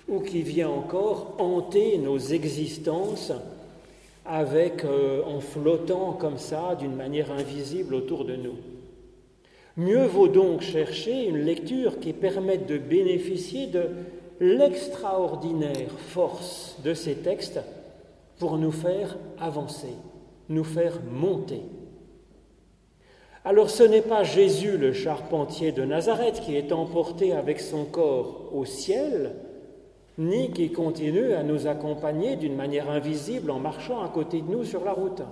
ou 0.08 0.20
qui 0.20 0.42
vient 0.42 0.68
encore 0.68 1.36
hanter 1.38 1.98
nos 1.98 2.18
existences 2.18 3.32
avec, 4.24 4.84
euh, 4.84 5.22
en 5.24 5.40
flottant 5.40 6.12
comme 6.12 6.38
ça 6.38 6.76
d'une 6.78 6.94
manière 6.94 7.32
invisible 7.32 7.94
autour 7.94 8.24
de 8.24 8.36
nous. 8.36 8.56
Mieux 9.76 10.04
vaut 10.04 10.28
donc 10.28 10.60
chercher 10.60 11.26
une 11.26 11.38
lecture 11.38 11.98
qui 11.98 12.12
permette 12.12 12.66
de 12.66 12.78
bénéficier 12.78 13.66
de 13.66 13.88
l'extraordinaire 14.38 15.90
force 16.08 16.76
de 16.84 16.94
ces 16.94 17.14
textes 17.14 17.60
pour 18.38 18.58
nous 18.58 18.72
faire 18.72 19.16
avancer, 19.40 19.94
nous 20.48 20.64
faire 20.64 21.00
monter. 21.10 21.62
Alors 23.44 23.70
ce 23.70 23.82
n'est 23.82 24.02
pas 24.02 24.24
Jésus 24.24 24.76
le 24.76 24.92
charpentier 24.92 25.72
de 25.72 25.84
Nazareth 25.84 26.40
qui 26.40 26.54
est 26.54 26.70
emporté 26.70 27.32
avec 27.32 27.60
son 27.60 27.84
corps 27.84 28.50
au 28.52 28.64
ciel, 28.64 29.34
ni 30.18 30.51
qui 30.53 30.72
continue 30.72 31.33
à 31.33 31.42
nous 31.42 31.66
accompagner 31.66 32.37
d'une 32.37 32.57
manière 32.57 32.90
invisible 32.90 33.51
en 33.51 33.59
marchant 33.59 34.03
à 34.03 34.09
côté 34.09 34.40
de 34.40 34.51
nous 34.51 34.64
sur 34.64 34.85
la 34.85 34.92
route. 34.92 35.22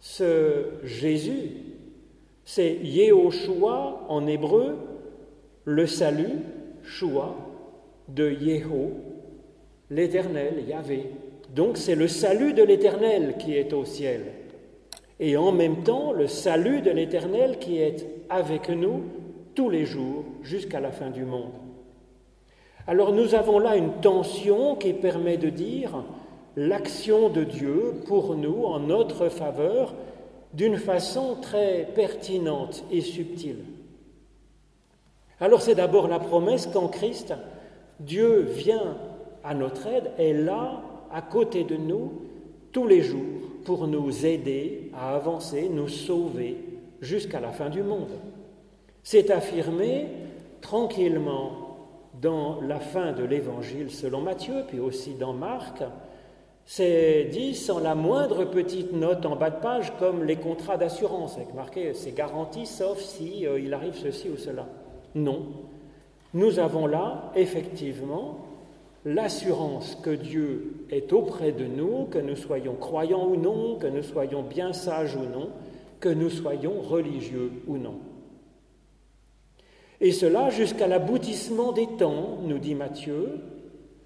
Ce 0.00 0.64
Jésus, 0.84 1.50
c'est 2.44 2.74
Yehoshua 2.74 4.06
en 4.08 4.26
hébreu, 4.26 4.76
le 5.64 5.86
salut, 5.86 6.40
Shua, 6.82 7.34
de 8.08 8.30
Yeho, 8.30 8.92
l'éternel, 9.90 10.64
Yahvé. 10.68 11.10
Donc 11.54 11.76
c'est 11.76 11.94
le 11.94 12.08
salut 12.08 12.52
de 12.52 12.62
l'éternel 12.62 13.36
qui 13.38 13.56
est 13.56 13.72
au 13.72 13.84
ciel. 13.84 14.32
Et 15.18 15.36
en 15.36 15.52
même 15.52 15.82
temps, 15.82 16.12
le 16.12 16.26
salut 16.26 16.82
de 16.82 16.90
l'éternel 16.90 17.58
qui 17.58 17.78
est 17.78 18.06
avec 18.28 18.68
nous 18.68 19.02
tous 19.54 19.70
les 19.70 19.86
jours 19.86 20.24
jusqu'à 20.42 20.80
la 20.80 20.92
fin 20.92 21.10
du 21.10 21.24
monde. 21.24 21.52
Alors 22.86 23.12
nous 23.12 23.34
avons 23.34 23.58
là 23.58 23.76
une 23.76 23.94
tension 24.00 24.76
qui 24.76 24.92
permet 24.92 25.36
de 25.36 25.48
dire 25.48 26.04
l'action 26.56 27.28
de 27.28 27.42
Dieu 27.42 27.94
pour 28.06 28.36
nous 28.36 28.64
en 28.64 28.78
notre 28.78 29.28
faveur 29.28 29.94
d'une 30.54 30.76
façon 30.76 31.36
très 31.42 31.88
pertinente 31.94 32.84
et 32.92 33.00
subtile. 33.00 33.64
Alors 35.40 35.62
c'est 35.62 35.74
d'abord 35.74 36.06
la 36.06 36.20
promesse 36.20 36.66
qu'en 36.66 36.88
Christ, 36.88 37.34
Dieu 37.98 38.40
vient 38.40 38.96
à 39.42 39.54
notre 39.54 39.86
aide, 39.86 40.10
est 40.18 40.32
là, 40.32 40.80
à 41.12 41.22
côté 41.22 41.64
de 41.64 41.76
nous, 41.76 42.12
tous 42.72 42.86
les 42.86 43.02
jours, 43.02 43.20
pour 43.64 43.86
nous 43.86 44.24
aider 44.24 44.90
à 44.94 45.14
avancer, 45.14 45.68
nous 45.68 45.88
sauver 45.88 46.56
jusqu'à 47.00 47.40
la 47.40 47.50
fin 47.50 47.68
du 47.68 47.82
monde. 47.82 48.08
C'est 49.02 49.30
affirmé 49.30 50.06
tranquillement 50.60 51.65
dans 52.20 52.60
la 52.60 52.80
fin 52.80 53.12
de 53.12 53.24
l'évangile 53.24 53.90
selon 53.90 54.20
Matthieu, 54.20 54.64
puis 54.68 54.80
aussi 54.80 55.14
dans 55.14 55.32
Marc, 55.32 55.82
C'est 56.68 57.28
dit 57.30 57.54
sans 57.54 57.78
la 57.78 57.94
moindre 57.94 58.44
petite 58.44 58.92
note 58.92 59.24
en 59.24 59.36
bas 59.36 59.50
de 59.50 59.60
page, 59.60 59.92
comme 60.00 60.24
les 60.24 60.34
contrats 60.34 60.76
d'assurance, 60.76 61.36
avec 61.36 61.54
marqué 61.54 61.94
c'est 61.94 62.10
garanti 62.10 62.66
sauf 62.66 62.98
si 62.98 63.46
euh, 63.46 63.60
il 63.60 63.72
arrive 63.72 63.94
ceci 63.94 64.28
ou 64.28 64.36
cela. 64.36 64.66
Non. 65.14 65.46
Nous 66.34 66.58
avons 66.58 66.88
là, 66.88 67.30
effectivement, 67.36 68.38
l'assurance 69.04 69.96
que 70.02 70.10
Dieu 70.10 70.86
est 70.90 71.12
auprès 71.12 71.52
de 71.52 71.64
nous, 71.64 72.06
que 72.06 72.18
nous 72.18 72.34
soyons 72.34 72.74
croyants 72.74 73.28
ou 73.28 73.36
non, 73.36 73.76
que 73.76 73.86
nous 73.86 74.02
soyons 74.02 74.42
bien 74.42 74.72
sages 74.72 75.14
ou 75.14 75.22
non, 75.22 75.50
que 76.00 76.08
nous 76.08 76.30
soyons 76.30 76.80
religieux 76.80 77.52
ou 77.68 77.78
non. 77.78 77.94
Et 80.00 80.12
cela 80.12 80.50
jusqu'à 80.50 80.86
l'aboutissement 80.86 81.72
des 81.72 81.86
temps, 81.86 82.38
nous 82.42 82.58
dit 82.58 82.74
Matthieu, 82.74 83.40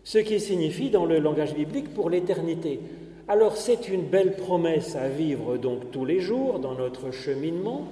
ce 0.04 0.18
qui 0.18 0.40
signifie 0.40 0.90
dans 0.90 1.04
le 1.04 1.18
langage 1.18 1.54
biblique 1.54 1.92
pour 1.94 2.10
l'éternité. 2.10 2.80
Alors 3.28 3.56
c'est 3.56 3.88
une 3.88 4.02
belle 4.02 4.36
promesse 4.36 4.96
à 4.96 5.08
vivre 5.08 5.56
donc 5.56 5.90
tous 5.90 6.04
les 6.04 6.20
jours 6.20 6.58
dans 6.58 6.74
notre 6.74 7.10
cheminement, 7.10 7.86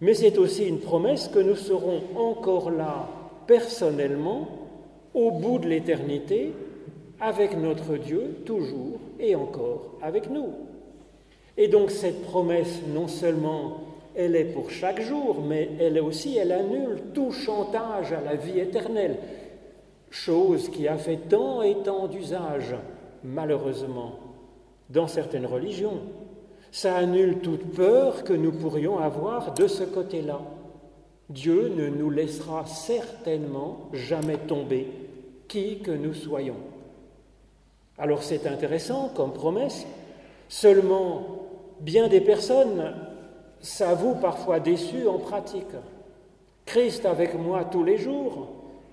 mais 0.00 0.14
c'est 0.14 0.38
aussi 0.38 0.66
une 0.66 0.80
promesse 0.80 1.28
que 1.28 1.38
nous 1.38 1.56
serons 1.56 2.02
encore 2.16 2.70
là 2.70 3.08
personnellement 3.46 4.48
au 5.14 5.30
bout 5.30 5.58
de 5.58 5.68
l'éternité 5.68 6.52
avec 7.20 7.56
notre 7.56 7.96
Dieu 7.96 8.36
toujours 8.44 8.98
et 9.18 9.34
encore 9.34 9.96
avec 10.02 10.30
nous. 10.30 10.50
Et 11.56 11.66
donc 11.68 11.90
cette 11.90 12.22
promesse, 12.22 12.80
non 12.94 13.08
seulement 13.08 13.87
elle 14.18 14.34
est 14.34 14.46
pour 14.46 14.70
chaque 14.70 15.00
jour, 15.00 15.40
mais 15.46 15.70
elle 15.80 15.96
est 15.96 16.00
aussi, 16.00 16.36
elle 16.36 16.50
annule 16.50 16.98
tout 17.14 17.30
chantage 17.30 18.12
à 18.12 18.20
la 18.20 18.34
vie 18.34 18.58
éternelle 18.58 19.16
chose 20.10 20.68
qui 20.70 20.88
a 20.88 20.98
fait 20.98 21.28
tant 21.28 21.62
et 21.62 21.76
tant 21.84 22.08
d'usage, 22.08 22.74
malheureusement, 23.22 24.18
dans 24.90 25.06
certaines 25.06 25.46
religions. 25.46 26.00
Ça 26.72 26.96
annule 26.96 27.38
toute 27.38 27.72
peur 27.72 28.24
que 28.24 28.32
nous 28.32 28.52
pourrions 28.52 28.98
avoir 28.98 29.54
de 29.54 29.68
ce 29.68 29.84
côté-là. 29.84 30.40
Dieu 31.30 31.72
ne 31.76 31.88
nous 31.88 32.10
laissera 32.10 32.66
certainement 32.66 33.88
jamais 33.92 34.36
tomber, 34.36 34.88
qui 35.46 35.78
que 35.78 35.92
nous 35.92 36.14
soyons. 36.14 36.56
Alors 37.98 38.24
c'est 38.24 38.48
intéressant 38.48 39.10
comme 39.14 39.32
promesse, 39.32 39.86
seulement 40.48 41.46
bien 41.80 42.08
des 42.08 42.20
personnes 42.20 42.92
s'avouent 43.60 44.20
parfois 44.20 44.60
déçues 44.60 45.06
en 45.06 45.18
pratique. 45.18 45.64
Christ 46.66 47.06
avec 47.06 47.34
moi 47.34 47.64
tous 47.64 47.84
les 47.84 47.96
jours, 47.98 48.48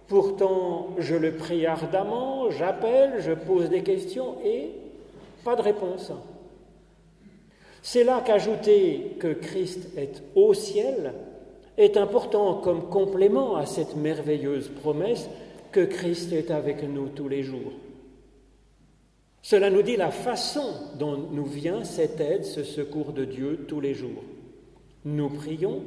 Pourtant, 0.08 0.90
je 1.00 1.16
le 1.16 1.36
prie 1.36 1.66
ardemment, 1.66 2.52
j'appelle, 2.52 3.22
je 3.22 3.32
pose 3.32 3.70
des 3.70 3.82
questions 3.82 4.36
et 4.46 4.70
pas 5.44 5.56
de 5.56 5.64
réponse. 5.64 6.12
C'est 7.82 8.04
là 8.04 8.22
qu'ajouter 8.26 9.16
que 9.20 9.34
Christ 9.34 9.90
est 9.98 10.22
au 10.36 10.54
ciel 10.54 11.14
est 11.78 11.98
important 11.98 12.56
comme 12.56 12.90
complément 12.90 13.56
à 13.56 13.66
cette 13.66 13.96
merveilleuse 13.96 14.70
promesse 14.70 15.28
que 15.72 15.84
Christ 15.84 16.32
est 16.34 16.52
avec 16.52 16.84
nous 16.84 17.10
tous 17.10 17.28
les 17.28 17.44
jours. 17.44 17.74
Cela 19.42 19.70
nous 19.70 19.82
dit 19.82 19.98
la 19.98 20.12
façon 20.12 20.74
dont 20.98 21.18
nous 21.32 21.46
vient 21.46 21.84
cette 21.84 22.20
aide, 22.20 22.46
ce 22.46 22.64
secours 22.64 23.12
de 23.12 23.26
Dieu 23.26 23.66
tous 23.68 23.82
les 23.82 23.94
jours. 23.94 24.24
Nous 25.06 25.30
prions, 25.30 25.82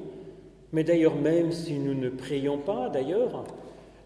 mais 0.72 0.84
d'ailleurs 0.84 1.16
même 1.16 1.52
si 1.52 1.78
nous 1.78 1.94
ne 1.94 2.08
prions 2.08 2.58
pas, 2.58 2.88
d'ailleurs, 2.88 3.44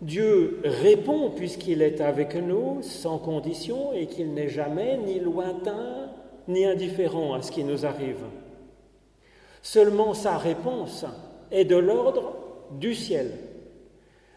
Dieu 0.01 0.61
répond 0.65 1.31
puisqu'il 1.31 1.81
est 1.81 2.01
avec 2.01 2.35
nous 2.35 2.83
sans 2.83 3.19
condition 3.19 3.93
et 3.93 4.07
qu'il 4.07 4.35
n'est 4.35 4.49
jamais 4.49 4.97
ni 4.97 5.21
lointain 5.21 6.09
ni 6.49 6.65
indifférent 6.65 7.35
à 7.35 7.43
ce 7.43 7.53
qui 7.53 7.63
nous 7.63 7.87
arrive. 7.87 8.25
Seulement 9.63 10.13
sa 10.13 10.39
réponse 10.39 11.05
est 11.53 11.65
de 11.65 11.77
l'ordre 11.77 12.35
du 12.81 12.95
ciel. 12.95 13.31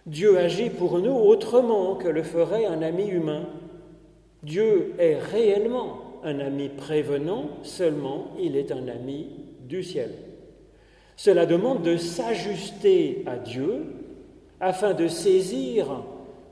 Dieu 0.05 0.37
agit 0.37 0.69
pour 0.69 0.99
nous 0.99 1.15
autrement 1.15 1.95
que 1.95 2.07
le 2.07 2.21
ferait 2.21 2.65
un 2.65 2.83
ami 2.83 3.07
humain. 3.07 3.47
Dieu 4.43 4.93
est 4.99 5.17
réellement 5.17 6.19
un 6.23 6.39
ami 6.39 6.69
prévenant, 6.69 7.49
seulement 7.63 8.27
il 8.39 8.55
est 8.55 8.71
un 8.71 8.87
ami 8.87 9.29
du 9.61 9.81
ciel. 9.81 10.11
Cela 11.17 11.45
demande 11.45 11.81
de 11.83 11.97
s'ajuster 11.97 13.23
à 13.25 13.37
Dieu 13.37 13.85
afin 14.59 14.93
de 14.93 15.07
saisir 15.07 16.03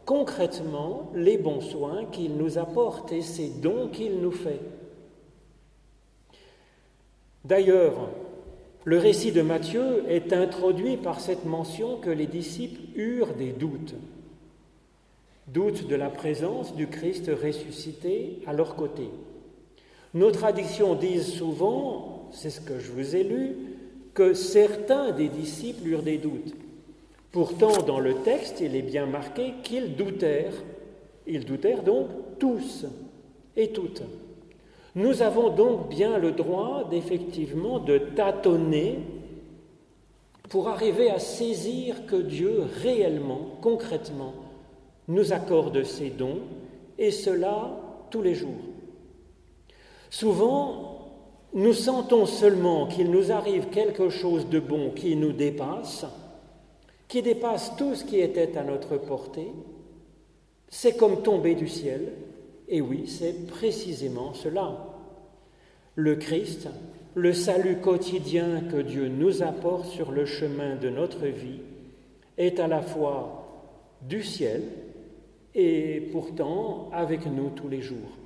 concrètement 0.05 1.11
les 1.15 1.37
bons 1.37 1.61
soins 1.61 2.05
qu'il 2.05 2.35
nous 2.35 2.57
apporte 2.57 3.11
et 3.11 3.21
ces 3.21 3.49
dons 3.49 3.87
qu'il 3.87 4.19
nous 4.19 4.31
fait. 4.31 4.59
D'ailleurs, 7.45 8.09
le 8.85 8.97
récit 8.97 9.31
de 9.31 9.41
Matthieu 9.41 10.03
est 10.09 10.33
introduit 10.33 10.97
par 10.97 11.19
cette 11.19 11.45
mention 11.45 11.97
que 11.97 12.09
les 12.09 12.27
disciples 12.27 12.81
eurent 12.97 13.33
des 13.33 13.51
doutes. 13.51 13.95
Doutes 15.47 15.87
de 15.87 15.95
la 15.95 16.09
présence 16.09 16.75
du 16.75 16.87
Christ 16.87 17.29
ressuscité 17.29 18.39
à 18.45 18.53
leur 18.53 18.75
côté. 18.75 19.09
Nos 20.13 20.31
traditions 20.31 20.95
disent 20.95 21.33
souvent, 21.33 22.29
c'est 22.31 22.49
ce 22.49 22.61
que 22.61 22.79
je 22.79 22.91
vous 22.91 23.15
ai 23.15 23.23
lu, 23.23 23.55
que 24.13 24.33
certains 24.33 25.11
des 25.11 25.29
disciples 25.29 25.87
eurent 25.87 26.03
des 26.03 26.17
doutes. 26.17 26.53
Pourtant, 27.31 27.81
dans 27.81 27.99
le 27.99 28.15
texte, 28.15 28.59
il 28.61 28.75
est 28.75 28.83
bien 28.83 29.05
marqué 29.05 29.53
qu'ils 29.63 29.95
doutèrent. 29.95 30.53
Ils 31.25 31.45
doutèrent 31.45 31.83
donc 31.83 32.07
tous 32.39 32.85
et 33.55 33.69
toutes. 33.69 34.03
Nous 34.95 35.23
avons 35.23 35.49
donc 35.49 35.89
bien 35.89 36.19
le 36.19 36.31
droit 36.31 36.87
d'effectivement 36.89 37.79
de 37.79 37.97
tâtonner 37.97 38.99
pour 40.49 40.67
arriver 40.69 41.09
à 41.09 41.17
saisir 41.17 42.05
que 42.05 42.15
Dieu 42.15 42.61
réellement, 42.83 43.57
concrètement, 43.61 44.35
nous 45.07 45.33
accorde 45.33 45.83
ses 45.83 46.11
dons, 46.11 46.39
et 46.99 47.09
cela 47.09 47.71
tous 48.11 48.21
les 48.21 48.35
jours. 48.35 48.61
Souvent, 50.11 50.92
nous 51.53 51.73
sentons 51.73 52.25
seulement 52.25 52.87
qu'il 52.87 53.11
nous 53.11 53.31
arrive 53.31 53.67
quelque 53.67 54.09
chose 54.09 54.49
de 54.49 54.59
bon 54.59 54.91
qui 54.91 55.15
nous 55.15 55.33
dépasse, 55.33 56.05
qui 57.07 57.21
dépasse 57.21 57.75
tout 57.77 57.93
ce 57.93 58.03
qui 58.03 58.19
était 58.19 58.57
à 58.57 58.63
notre 58.63 58.97
portée, 58.97 59.51
c'est 60.67 60.97
comme 60.97 61.21
tomber 61.21 61.53
du 61.53 61.67
ciel. 61.67 62.13
Et 62.67 62.81
oui, 62.81 63.05
c'est 63.07 63.45
précisément 63.45 64.33
cela. 64.33 64.95
Le 65.95 66.15
Christ, 66.15 66.69
le 67.13 67.33
salut 67.33 67.77
quotidien 67.77 68.61
que 68.71 68.77
Dieu 68.77 69.07
nous 69.07 69.43
apporte 69.43 69.85
sur 69.85 70.11
le 70.11 70.25
chemin 70.25 70.75
de 70.75 70.89
notre 70.89 71.27
vie, 71.27 71.59
est 72.39 72.59
à 72.59 72.67
la 72.67 72.81
fois 72.81 73.69
du 74.01 74.23
ciel 74.23 74.63
et 75.53 76.09
pourtant 76.11 76.89
avec 76.91 77.27
nous 77.27 77.51
tous 77.51 77.69
les 77.69 77.81
jours. 77.81 78.17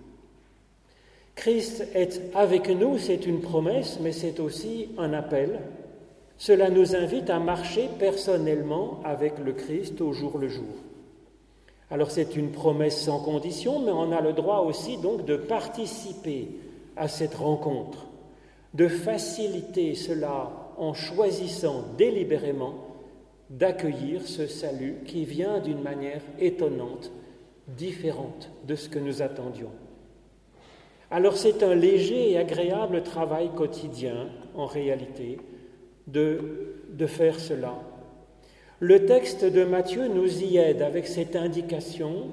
Christ 1.38 1.88
est 1.96 2.22
avec 2.36 2.70
nous, 2.70 2.98
c'est 2.98 3.26
une 3.26 3.40
promesse, 3.40 4.00
mais 4.02 4.12
c'est 4.12 4.42
aussi 4.42 4.90
un 4.98 5.14
appel 5.14 5.62
cela 6.38 6.70
nous 6.70 6.96
invite 6.96 7.30
à 7.30 7.40
marcher 7.40 7.90
personnellement 7.98 9.00
avec 9.04 9.40
le 9.40 9.54
Christ 9.54 10.02
au 10.02 10.14
jour 10.14 10.38
le 10.38 10.48
jour. 10.48 10.66
Alors 11.90 12.12
c'est 12.12 12.36
une 12.36 12.52
promesse 12.52 13.02
sans 13.02 13.20
condition, 13.20 13.80
mais 13.80 13.92
on 13.92 14.12
a 14.12 14.22
le 14.22 14.34
droit 14.34 14.60
aussi 14.60 14.98
donc 14.98 15.26
de 15.26 15.36
participer 15.36 16.50
à 16.96 17.08
cette 17.08 17.34
rencontre, 17.34 18.06
de 18.74 18.88
faciliter 18.88 19.96
cela 19.96 20.52
en 20.78 20.94
choisissant 20.94 21.86
délibérément 21.98 22.76
d'accueillir 23.50 24.22
ce 24.28 24.46
salut 24.46 24.98
qui 25.06 25.26
vient 25.26 25.60
d'une 25.60 25.82
manière 25.82 26.22
étonnante, 26.38 27.12
différente 27.68 28.52
de 28.68 28.76
ce 28.76 28.90
que 28.90 29.00
nous 29.00 29.22
attendions. 29.22 29.72
Alors 31.10 31.38
c'est 31.38 31.64
un 31.64 31.74
léger 31.74 32.32
et 32.32 32.38
agréable 32.38 33.02
travail 33.02 33.50
quotidien 33.56 34.28
en 34.56 34.66
réalité, 34.66 35.38
de, 36.08 36.40
faire 37.06 37.40
cela. 37.40 37.76
Le 38.80 39.06
texte 39.06 39.46
de 39.46 39.64
Matthieu 39.64 40.08
nous 40.08 40.44
y 40.44 40.58
aide 40.58 40.82
avec 40.82 41.08
cette 41.08 41.36
indication. 41.36 42.28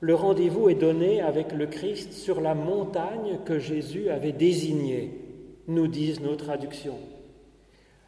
Le 0.00 0.14
rendez-vous 0.14 0.68
est 0.68 0.74
donné 0.74 1.20
avec 1.20 1.52
le 1.52 1.66
Christ 1.66 2.12
sur 2.12 2.40
la 2.40 2.54
montagne 2.54 3.38
que 3.44 3.58
Jésus 3.58 4.08
avait 4.08 4.32
désignée, 4.32 5.10
nous 5.68 5.88
disent 5.88 6.20
nos 6.20 6.36
traductions. 6.36 6.98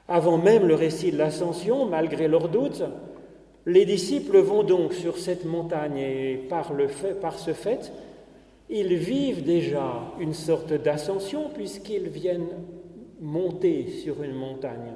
Avant 0.07 0.38
même 0.38 0.66
le 0.66 0.74
récit 0.74 1.12
de 1.12 1.18
l'ascension, 1.18 1.85
malgré 1.85 2.29
leurs 2.29 2.48
doutes, 2.48 2.85
les 3.66 3.85
disciples 3.85 4.38
vont 4.38 4.62
donc 4.62 4.94
sur 4.94 5.18
cette 5.18 5.44
montagne 5.44 5.98
et 5.98 6.37
par, 6.48 6.72
le 6.72 6.87
par 7.20 7.38
ce 7.38 7.53
fait, 7.53 7.92
ils 8.70 8.94
vivent 8.96 9.44
déjà 9.44 10.02
une 10.20 10.35
sorte 10.35 10.72
d'ascension 10.72 11.48
puisqu'ils 11.48 12.09
viennent 12.09 12.48
monter 13.20 13.88
sur 13.88 14.22
une 14.22 14.35
montagne, 14.35 14.92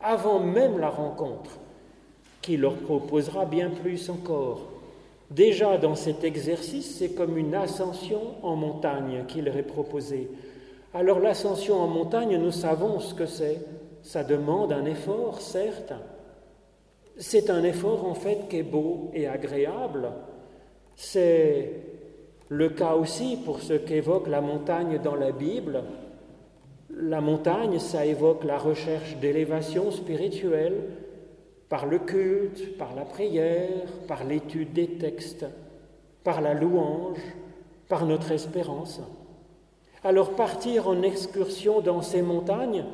avant 0.00 0.38
même 0.38 0.78
la 0.78 0.88
rencontre, 0.88 1.58
qui 2.40 2.56
leur 2.56 2.76
proposera 2.76 3.44
bien 3.44 3.70
plus 3.70 4.08
encore. 4.08 4.60
Déjà 5.30 5.76
dans 5.76 5.96
cet 5.96 6.22
exercice, 6.22 6.96
c'est 6.96 7.14
comme 7.14 7.36
une 7.36 7.54
ascension 7.54 8.20
en 8.42 8.54
montagne 8.54 9.24
qu'il 9.26 9.48
est 9.48 9.62
proposé. 9.62 10.30
Alors 10.94 11.18
l'ascension 11.18 11.80
en 11.80 11.88
montagne, 11.88 12.36
nous 12.36 12.52
savons 12.52 13.00
ce 13.00 13.12
que 13.14 13.26
c'est. 13.26 13.60
Ça 14.02 14.22
demande 14.22 14.72
un 14.72 14.84
effort, 14.84 15.40
certes. 15.40 15.92
C'est 17.18 17.50
un 17.50 17.64
effort 17.64 18.06
en 18.06 18.14
fait 18.14 18.48
qui 18.48 18.58
est 18.58 18.62
beau 18.62 19.10
et 19.12 19.26
agréable. 19.26 20.12
C'est 20.94 21.85
le 22.48 22.68
cas 22.68 22.94
aussi 22.94 23.36
pour 23.44 23.60
ce 23.60 23.72
qu'évoque 23.72 24.28
la 24.28 24.40
montagne 24.40 25.00
dans 25.02 25.14
la 25.14 25.32
Bible. 25.32 25.82
La 26.90 27.20
montagne, 27.20 27.78
ça 27.78 28.06
évoque 28.06 28.44
la 28.44 28.58
recherche 28.58 29.16
d'élévation 29.16 29.90
spirituelle 29.90 30.74
par 31.68 31.86
le 31.86 31.98
culte, 31.98 32.78
par 32.78 32.94
la 32.94 33.04
prière, 33.04 33.86
par 34.06 34.24
l'étude 34.24 34.72
des 34.72 34.86
textes, 34.86 35.46
par 36.22 36.40
la 36.40 36.54
louange, 36.54 37.18
par 37.88 38.06
notre 38.06 38.30
espérance. 38.32 39.00
Alors 40.04 40.36
partir 40.36 40.88
en 40.88 41.02
excursion 41.02 41.80
dans 41.80 42.02
ces 42.02 42.22
montagnes, 42.22 42.84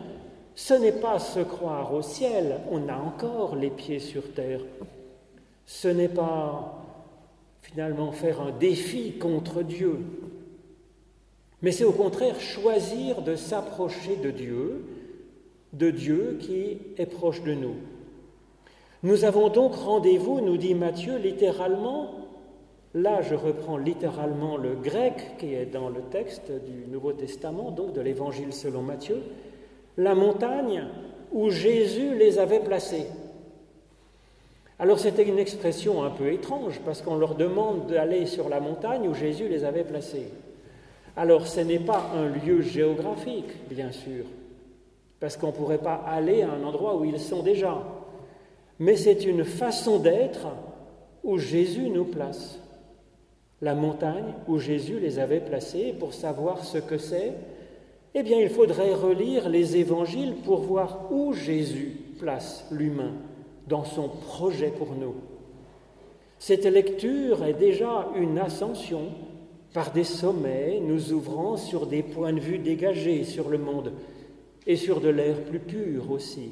ce 0.55 0.75
n'est 0.75 0.93
pas 0.93 1.19
se 1.19 1.41
croire 1.41 1.93
au 1.93 2.03
ciel, 2.03 2.61
on 2.71 2.89
a 2.89 2.97
encore 2.97 3.57
les 3.57 3.71
pieds 3.71 3.99
sur 3.99 4.33
terre. 4.33 4.61
Ce 5.67 5.89
n'est 5.89 6.09
pas 6.09 6.82
finalement 7.63 8.13
faire 8.13 8.41
un 8.41 8.51
défi 8.51 9.13
contre 9.13 9.63
Dieu, 9.63 9.99
mais 11.63 11.73
c'est 11.73 11.85
au 11.85 11.93
contraire 11.93 12.41
choisir 12.41 13.23
de 13.23 13.37
s'approcher 13.37 14.17
de 14.17 14.31
Dieu, 14.31 14.85
de 15.73 15.91
Dieu 15.91 16.39
qui 16.41 16.79
est 16.99 17.07
proche 17.07 17.43
de 17.43 17.55
nous. 17.55 17.77
Nous 19.03 19.25
avons 19.25 19.49
donc 19.49 19.75
rendez-vous, 19.75 20.41
nous 20.41 20.57
dit 20.57 20.75
Matthieu, 20.75 21.17
littéralement 21.17 22.23
Là, 22.95 23.23
je 23.23 23.35
reprends 23.35 23.79
littéralement 23.79 24.59
le 24.59 24.75
grec 24.75 25.37
qui 25.39 25.55
est 25.55 25.65
dans 25.65 25.89
le 25.89 26.03
texte 26.11 26.53
du 26.53 26.91
Nouveau 26.91 27.15
Testament, 27.15 27.71
donc 27.71 27.95
de 27.95 28.03
l'Évangile 28.03 28.53
selon 28.53 28.83
Matthieu, 28.83 29.23
la 29.97 30.15
montagne 30.15 30.85
où 31.33 31.49
Jésus 31.49 32.15
les 32.15 32.39
avait 32.39 32.61
placés. 32.61 33.07
Alors 34.83 34.99
c'était 34.99 35.23
une 35.23 35.39
expression 35.39 36.03
un 36.03 36.11
peu 36.11 36.33
étrange 36.33 36.81
parce 36.85 37.03
qu'on 37.03 37.15
leur 37.15 37.37
demande 37.37 37.87
d'aller 37.87 38.27
sur 38.27 38.49
la 38.49 38.59
montagne 38.59 39.07
où 39.07 39.15
Jésus 39.15 39.47
les 39.47 39.65
avait 39.65 39.85
placés. 39.85 40.27
Alors 41.15 41.47
ce 41.47 41.61
n'est 41.61 41.79
pas 41.79 42.11
un 42.17 42.27
lieu 42.27 42.63
géographique, 42.63 43.69
bien 43.71 43.93
sûr, 43.93 44.25
parce 45.21 45.37
qu'on 45.37 45.47
ne 45.47 45.53
pourrait 45.53 45.79
pas 45.79 46.03
aller 46.05 46.43
à 46.43 46.51
un 46.51 46.65
endroit 46.65 46.97
où 46.97 47.05
ils 47.05 47.21
sont 47.21 47.45
déjà, 47.45 47.81
mais 48.81 48.97
c'est 48.97 49.25
une 49.25 49.45
façon 49.45 50.01
d'être 50.01 50.49
où 51.23 51.39
Jésus 51.39 51.89
nous 51.89 52.07
place 52.07 52.59
la 53.61 53.77
montagne 53.77 54.35
où 54.49 54.59
Jésus 54.59 54.99
les 54.99 55.21
avait 55.21 55.39
placés. 55.39 55.95
Pour 55.97 56.13
savoir 56.13 56.65
ce 56.65 56.79
que 56.79 56.99
c'est, 56.99 57.35
eh 58.15 58.23
bien, 58.25 58.41
il 58.41 58.51
faudrait 58.51 58.95
relire 58.95 59.49
les 59.49 59.77
évangiles 59.77 60.35
pour 60.45 60.63
voir 60.63 61.13
où 61.13 61.33
Jésus 61.33 61.99
place 62.19 62.67
l'humain 62.73 63.13
dans 63.67 63.85
son 63.85 64.09
projet 64.09 64.71
pour 64.71 64.95
nous. 64.95 65.15
Cette 66.39 66.67
lecture 66.67 67.45
est 67.45 67.55
déjà 67.55 68.09
une 68.17 68.39
ascension 68.39 69.11
par 69.73 69.93
des 69.93 70.05
sommets 70.05 70.81
nous 70.83 71.13
ouvrant 71.13 71.57
sur 71.57 71.87
des 71.87 72.03
points 72.03 72.33
de 72.33 72.41
vue 72.41 72.59
dégagés 72.59 73.25
sur 73.25 73.49
le 73.49 73.59
monde 73.59 73.93
et 74.67 74.77
sur 74.77 75.01
de 75.01 75.09
l'air 75.09 75.37
plus 75.45 75.61
pur 75.61 76.11
aussi. 76.11 76.51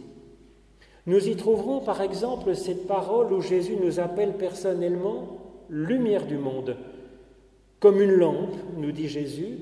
Nous 1.07 1.29
y 1.29 1.37
trouverons 1.37 1.81
par 1.81 2.01
exemple 2.01 2.55
cette 2.55 2.87
parole 2.87 3.33
où 3.33 3.40
Jésus 3.40 3.77
nous 3.83 4.01
appelle 4.01 4.35
personnellement 4.35 5.38
lumière 5.68 6.27
du 6.27 6.38
monde 6.38 6.77
comme 7.81 8.03
une 8.03 8.12
lampe, 8.12 8.57
nous 8.77 8.92
dit 8.92 9.09
Jésus, 9.09 9.57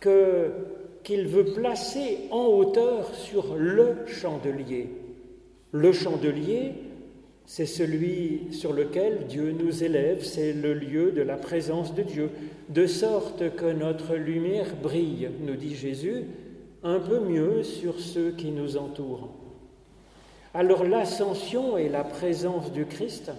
qu'il 0.00 1.26
veut 1.26 1.44
placer 1.44 2.28
en 2.30 2.44
hauteur 2.46 3.12
sur 3.14 3.56
le 3.56 4.06
chandelier. 4.06 4.88
Le 5.78 5.92
chandelier, 5.92 6.72
c'est 7.44 7.66
celui 7.66 8.48
sur 8.50 8.72
lequel 8.72 9.26
Dieu 9.28 9.52
nous 9.52 9.84
élève, 9.84 10.24
c'est 10.24 10.54
le 10.54 10.72
lieu 10.72 11.12
de 11.12 11.20
la 11.20 11.36
présence 11.36 11.94
de 11.94 12.00
Dieu, 12.00 12.30
de 12.70 12.86
sorte 12.86 13.54
que 13.56 13.70
notre 13.70 14.14
lumière 14.16 14.74
brille, 14.82 15.28
nous 15.42 15.54
dit 15.54 15.74
Jésus, 15.74 16.24
un 16.82 16.98
peu 16.98 17.20
mieux 17.20 17.62
sur 17.62 18.00
ceux 18.00 18.30
qui 18.30 18.52
nous 18.52 18.78
entourent. 18.78 19.28
Alors 20.54 20.82
l'ascension 20.82 21.76
et 21.76 21.90
la 21.90 22.04
présence 22.04 22.72
du 22.72 22.86
Christ, 22.86 23.30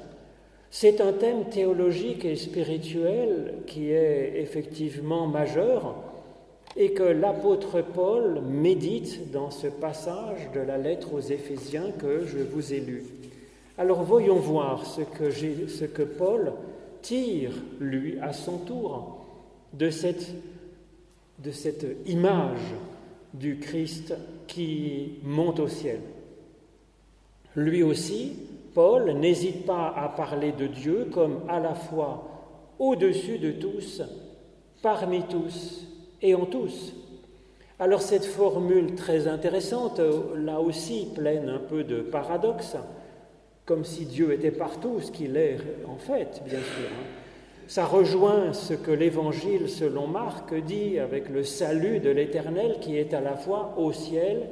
c'est 0.69 1.01
un 1.01 1.13
thème 1.13 1.45
théologique 1.49 2.23
et 2.23 2.35
spirituel 2.35 3.63
qui 3.65 3.89
est 3.89 4.33
effectivement 4.35 5.25
majeur 5.25 5.95
et 6.77 6.91
que 6.91 7.03
l'apôtre 7.03 7.81
Paul 7.81 8.41
médite 8.41 9.31
dans 9.31 9.49
ce 9.49 9.65
passage 9.65 10.51
de 10.53 10.59
la 10.59 10.77
lettre 10.77 11.15
aux 11.15 11.19
Éphésiens 11.19 11.91
que 11.97 12.23
je 12.25 12.37
vous 12.37 12.71
ai 12.71 12.79
lu. 12.79 13.03
Alors 13.79 14.03
voyons 14.03 14.35
voir 14.35 14.85
ce 14.85 15.01
que, 15.01 16.03
Paul 16.03 16.53
tire, 17.01 17.51
lui, 17.79 18.19
à 18.19 18.31
son 18.31 18.59
tour, 18.59 19.25
de 19.73 19.89
cette 19.89 20.27
image 22.05 22.59
du 23.33 23.57
Christ 23.57 24.13
qui 24.45 25.13
monte 25.23 25.59
au 25.59 25.67
ciel. 25.67 25.99
Lui 27.55 27.81
aussi, 27.81 28.33
Paul 28.75 29.11
n'hésite 29.13 29.65
pas 29.65 29.93
à 29.95 30.09
parler 30.09 30.51
de 30.51 30.67
Dieu 30.67 31.07
comme 31.11 31.39
à 31.49 31.59
la 31.59 31.73
fois 31.73 32.23
au-dessus 32.77 33.39
de 33.39 33.51
tous, 33.51 34.03
parmi 34.83 35.23
tous 35.23 35.87
et 36.21 36.35
en 36.35 36.45
tous. 36.45 36.93
Alors 37.79 38.01
cette 38.01 38.25
formule 38.25 38.95
très 38.95 39.27
intéressante, 39.27 40.01
là 40.35 40.59
aussi 40.59 41.07
pleine 41.13 41.47
un 41.49 41.59
peu 41.59 41.83
de 41.83 42.01
paradoxe, 42.01 42.75
comme 43.65 43.85
si 43.85 44.05
Dieu 44.05 44.33
était 44.33 44.51
partout, 44.51 44.99
ce 44.99 45.11
qu'il 45.11 45.37
est 45.37 45.57
en 45.87 45.97
fait, 45.97 46.41
bien 46.45 46.59
sûr. 46.59 46.87
Hein. 46.87 47.05
Ça 47.67 47.85
rejoint 47.85 48.53
ce 48.53 48.73
que 48.73 48.91
l'Évangile 48.91 49.67
selon 49.67 50.07
Marc 50.07 50.55
dit 50.55 50.99
avec 50.99 51.27
le 51.27 51.43
salut 51.43 51.99
de 51.99 52.09
l'Éternel 52.09 52.77
qui 52.79 52.97
est 52.97 53.13
à 53.13 53.19
la 53.19 53.35
fois 53.35 53.75
au 53.77 53.91
ciel 53.91 54.49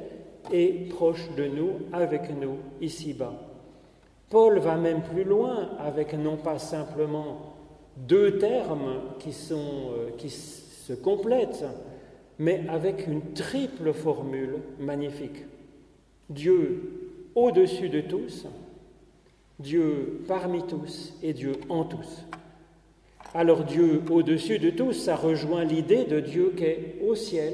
et 0.52 0.88
proche 0.90 1.30
de 1.38 1.46
nous, 1.46 1.72
avec 1.94 2.30
nous, 2.38 2.58
ici-bas. 2.82 3.34
Paul 4.30 4.60
va 4.60 4.76
même 4.76 5.02
plus 5.02 5.24
loin 5.24 5.70
avec 5.80 6.14
non 6.14 6.36
pas 6.36 6.60
simplement 6.60 7.56
deux 7.96 8.38
termes 8.38 9.02
qui, 9.20 9.32
sont, 9.32 9.92
euh, 9.98 10.10
qui 10.18 10.30
se 10.86 10.94
complètent, 10.94 11.66
mais 12.38 12.62
avec 12.70 13.08
une 13.08 13.34
triple 13.34 13.92
formule 13.94 14.58
magnifique. 14.80 15.46
Dieu 16.30 17.22
au-dessus 17.34 17.90
de 17.90 18.02
tous, 18.02 18.46
Dieu 19.60 20.22
parmi 20.28 20.64
tous 20.64 21.14
et 21.24 21.34
Dieu 21.34 21.54
en 21.70 21.86
tous. 21.86 22.26
Alors 23.34 23.64
Dieu 23.64 24.02
au-dessus 24.12 24.60
de 24.60 24.70
tous, 24.70 24.94
ça 24.94 25.16
rejoint 25.16 25.64
l'idée 25.64 26.06
de 26.06 26.20
Dieu 26.20 26.54
qui 26.56 26.64
est 26.66 26.96
au 27.06 27.16
ciel, 27.16 27.54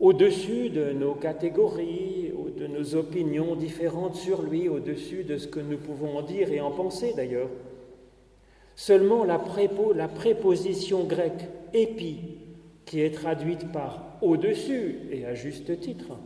au-dessus 0.00 0.70
de 0.70 0.92
nos 0.92 1.14
catégories, 1.14 2.32
de 2.58 2.66
nos 2.66 2.96
opinions 2.96 3.54
différentes 3.54 4.16
sur 4.16 4.42
lui, 4.42 4.68
au-dessus 4.68 5.22
de 5.22 5.38
ce 5.38 5.46
que 5.46 5.60
nous 5.60 5.78
pouvons 5.78 6.18
en 6.18 6.22
dire 6.22 6.50
et 6.52 6.60
en 6.60 6.70
penser 6.70 7.12
d'ailleurs. 7.14 7.48
Seulement 8.74 9.24
la, 9.24 9.40
la 9.94 10.08
préposition 10.08 11.04
grecque 11.04 11.48
épi, 11.72 12.39
qui 12.84 13.00
est 13.02 13.12
traduite 13.12 13.70
par 13.72 14.16
au-dessus 14.22 15.00
et 15.10 15.24
à 15.24 15.34
juste 15.34 15.80
titre, 15.80 16.16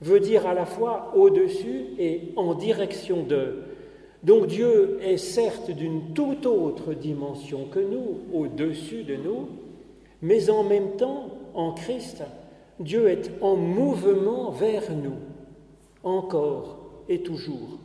veut 0.00 0.20
dire 0.20 0.46
à 0.46 0.54
la 0.54 0.66
fois 0.66 1.12
au-dessus 1.14 1.86
et 1.98 2.32
en 2.36 2.54
direction 2.54 3.22
de. 3.22 3.62
Donc 4.22 4.46
Dieu 4.46 4.98
est 5.02 5.16
certes 5.16 5.70
d'une 5.70 6.12
toute 6.12 6.46
autre 6.46 6.92
dimension 6.92 7.66
que 7.70 7.80
nous, 7.80 8.18
au-dessus 8.38 9.02
de 9.04 9.16
nous, 9.16 9.48
mais 10.22 10.50
en 10.50 10.62
même 10.62 10.96
temps, 10.96 11.30
en 11.54 11.72
Christ, 11.72 12.22
Dieu 12.78 13.08
est 13.08 13.30
en 13.40 13.56
mouvement 13.56 14.50
vers 14.50 14.92
nous, 14.94 15.16
encore 16.02 16.78
et 17.08 17.22
toujours. 17.22 17.78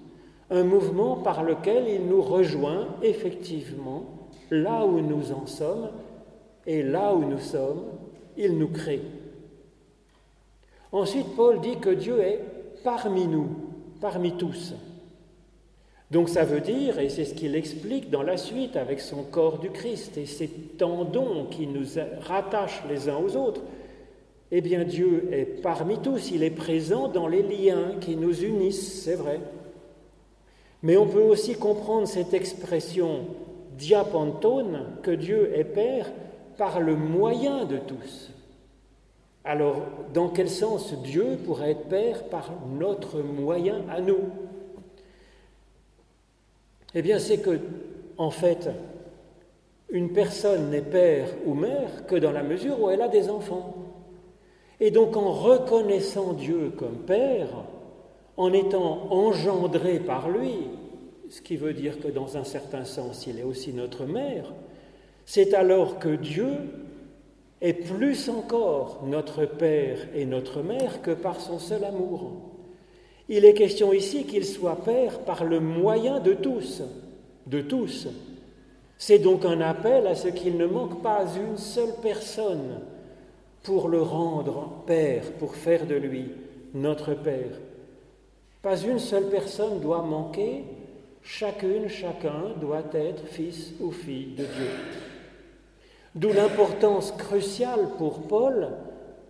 Un 0.52 0.64
mouvement 0.64 1.18
par 1.18 1.44
lequel 1.44 1.86
il 1.88 2.06
nous 2.08 2.22
rejoint 2.22 2.88
effectivement 3.02 4.06
là 4.52 4.86
où 4.86 5.00
nous 5.00 5.32
en 5.32 5.48
sommes, 5.48 5.90
et 6.68 6.84
là 6.84 7.14
où 7.14 7.26
nous 7.26 7.40
sommes, 7.40 7.86
il 8.38 8.58
nous 8.58 8.70
crée. 8.70 9.02
Ensuite, 10.92 11.36
Paul 11.36 11.62
dit 11.62 11.78
que 11.78 11.90
Dieu 11.90 12.20
est 12.22 12.40
parmi 12.84 13.28
nous, 13.28 13.48
parmi 14.02 14.34
tous. 14.38 14.74
Donc 16.12 16.30
ça 16.30 16.44
veut 16.44 16.62
dire, 16.62 17.00
et 17.00 17.10
c'est 17.10 17.26
ce 17.26 17.34
qu'il 17.34 17.56
explique 17.56 18.10
dans 18.10 18.22
la 18.22 18.38
suite 18.38 18.76
avec 18.76 19.00
son 19.00 19.24
corps 19.24 19.60
du 19.60 19.72
Christ 19.72 20.18
et 20.18 20.26
ses 20.26 20.48
tendons 20.48 21.46
qui 21.46 21.68
nous 21.68 21.86
rattachent 22.22 22.84
les 22.88 23.10
uns 23.10 23.18
aux 23.18 23.36
autres, 23.36 23.62
eh 24.52 24.62
bien 24.62 24.84
Dieu 24.84 25.28
est 25.32 25.62
parmi 25.62 25.98
tous, 25.98 26.32
il 26.32 26.44
est 26.44 26.52
présent 26.52 27.08
dans 27.08 27.28
les 27.28 27.42
liens 27.42 27.96
qui 28.00 28.16
nous 28.16 28.44
unissent, 28.44 29.04
c'est 29.04 29.16
vrai. 29.16 29.40
Mais 30.84 30.98
on 30.98 31.08
peut 31.08 31.24
aussi 31.24 31.56
comprendre 31.56 32.08
cette 32.08 32.34
expression 32.34 33.22
diapantone, 33.72 34.86
que 35.02 35.12
Dieu 35.12 35.52
est 35.56 35.64
Père 35.64 36.12
par 36.58 36.80
le 36.80 36.96
moyen 36.96 37.66
de 37.66 37.78
tous. 37.78 38.32
Alors, 39.44 39.84
dans 40.14 40.30
quel 40.30 40.50
sens 40.50 40.94
Dieu 41.04 41.38
pourrait 41.46 41.72
être 41.72 41.88
Père 41.88 42.24
par 42.30 42.52
notre 42.78 43.20
moyen 43.20 43.82
à 43.90 44.02
nous? 44.02 44.30
Eh 46.96 47.02
bien, 47.02 47.20
c'est 47.20 47.40
que, 47.40 47.60
en 48.18 48.32
fait, 48.32 48.70
une 49.90 50.14
personne 50.14 50.72
n'est 50.72 50.82
père 50.82 51.28
ou 51.46 51.54
mère 51.54 52.06
que 52.08 52.16
dans 52.16 52.32
la 52.32 52.42
mesure 52.42 52.82
où 52.82 52.90
elle 52.90 53.02
a 53.02 53.08
des 53.08 53.30
enfants. 53.30 53.76
Et 54.80 54.92
donc, 54.92 55.16
en 55.16 55.32
reconnaissant 55.32 56.34
Dieu 56.34 56.72
comme 56.76 56.98
Père, 57.06 57.50
en 58.38 58.52
étant 58.52 59.12
engendré 59.12 60.00
par 60.00 60.30
lui, 60.30 60.70
ce 61.30 61.42
qui 61.42 61.56
veut 61.56 61.74
dire 61.74 62.00
que 62.00 62.08
dans 62.08 62.38
un 62.38 62.44
certain 62.44 62.86
sens, 62.86 63.28
il 63.28 63.40
est 63.40 63.44
aussi 63.44 63.74
notre 63.74 64.06
mère, 64.06 64.54
c'est 65.26 65.54
alors 65.54 66.00
que 66.00 66.16
Dieu 66.16 66.54
est 67.62 67.74
plus 67.74 68.30
encore 68.30 69.02
notre 69.06 69.46
Père 69.46 69.98
et 70.14 70.26
notre 70.26 70.62
Mère 70.62 71.02
que 71.02 71.12
par 71.12 71.42
son 71.42 71.60
seul 71.60 71.84
amour. 71.84 72.34
Il 73.28 73.44
est 73.44 73.56
question 73.56 73.92
ici 73.92 74.26
qu'il 74.26 74.46
soit 74.46 74.84
Père 74.84 75.20
par 75.20 75.44
le 75.44 75.60
moyen 75.60 76.20
de 76.20 76.34
tous, 76.34 76.84
de 77.48 77.62
tous. 77.62 78.08
C'est 78.98 79.20
donc 79.20 79.46
un 79.46 79.62
appel 79.62 80.06
à 80.06 80.16
ce 80.16 80.28
qu'il 80.28 80.58
ne 80.58 80.68
manque 80.68 81.02
pas 81.02 81.26
une 81.36 81.58
seule 81.58 81.96
personne 82.02 82.82
pour 83.64 83.90
le 83.90 84.02
rendre 84.02 84.84
Père, 84.86 85.32
pour 85.40 85.56
faire 85.56 85.88
de 85.88 85.96
lui 85.96 86.32
notre 86.76 87.16
Père. 87.16 87.60
Pas 88.62 88.80
une 88.80 89.00
seule 89.00 89.30
personne 89.30 89.80
doit 89.80 90.04
manquer, 90.04 90.64
chacune, 91.24 91.88
chacun 91.88 92.54
doit 92.62 92.84
être 92.94 93.26
fils 93.26 93.74
ou 93.80 93.92
fille 93.92 94.36
de 94.38 94.44
Dieu. 94.44 95.05
D'où 96.16 96.32
l'importance 96.32 97.12
cruciale 97.12 97.90
pour 97.98 98.22
Paul 98.22 98.70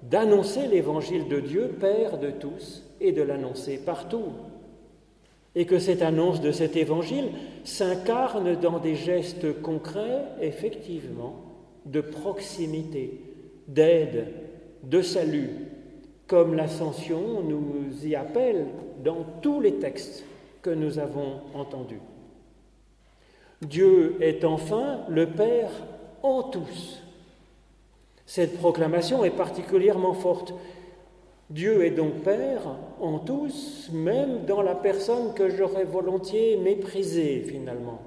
d'annoncer 0.03 0.67
l'évangile 0.67 1.27
de 1.27 1.39
Dieu, 1.39 1.75
Père 1.79 2.19
de 2.19 2.29
tous, 2.29 2.83
et 3.01 3.11
de 3.11 3.23
l'annoncer 3.23 3.77
partout. 3.77 4.33
Et 5.55 5.65
que 5.65 5.79
cette 5.79 6.03
annonce 6.03 6.41
de 6.41 6.51
cet 6.51 6.75
évangile 6.75 7.29
s'incarne 7.63 8.55
dans 8.55 8.77
des 8.77 8.95
gestes 8.95 9.61
concrets, 9.61 10.25
effectivement, 10.41 11.41
de 11.85 12.01
proximité, 12.01 13.21
d'aide, 13.67 14.27
de 14.83 15.01
salut, 15.01 15.49
comme 16.27 16.55
l'ascension 16.55 17.41
nous 17.41 18.05
y 18.05 18.15
appelle 18.15 18.67
dans 19.03 19.25
tous 19.41 19.59
les 19.59 19.75
textes 19.75 20.23
que 20.61 20.69
nous 20.69 20.99
avons 20.99 21.41
entendus. 21.53 22.01
Dieu 23.61 24.17
est 24.19 24.43
enfin 24.43 24.99
le 25.09 25.27
Père 25.27 25.71
en 26.25 26.43
tous. 26.43 27.01
Cette 28.25 28.57
proclamation 28.57 29.23
est 29.23 29.31
particulièrement 29.31 30.13
forte. 30.13 30.53
Dieu 31.49 31.85
est 31.85 31.91
donc 31.91 32.23
Père 32.23 32.75
en 32.99 33.19
tous, 33.19 33.89
même 33.93 34.45
dans 34.45 34.63
la 34.63 34.73
personne 34.73 35.33
que 35.35 35.49
j'aurais 35.49 35.83
volontiers 35.83 36.57
méprisée 36.57 37.41
finalement. 37.47 37.99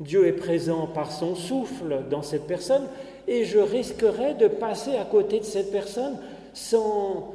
Dieu 0.00 0.26
est 0.26 0.32
présent 0.32 0.86
par 0.86 1.12
son 1.12 1.34
souffle 1.34 2.04
dans 2.08 2.22
cette 2.22 2.46
personne 2.46 2.86
et 3.26 3.44
je 3.44 3.58
risquerais 3.58 4.34
de 4.34 4.48
passer 4.48 4.96
à 4.96 5.04
côté 5.04 5.40
de 5.40 5.44
cette 5.44 5.72
personne 5.72 6.18
sans, 6.54 7.34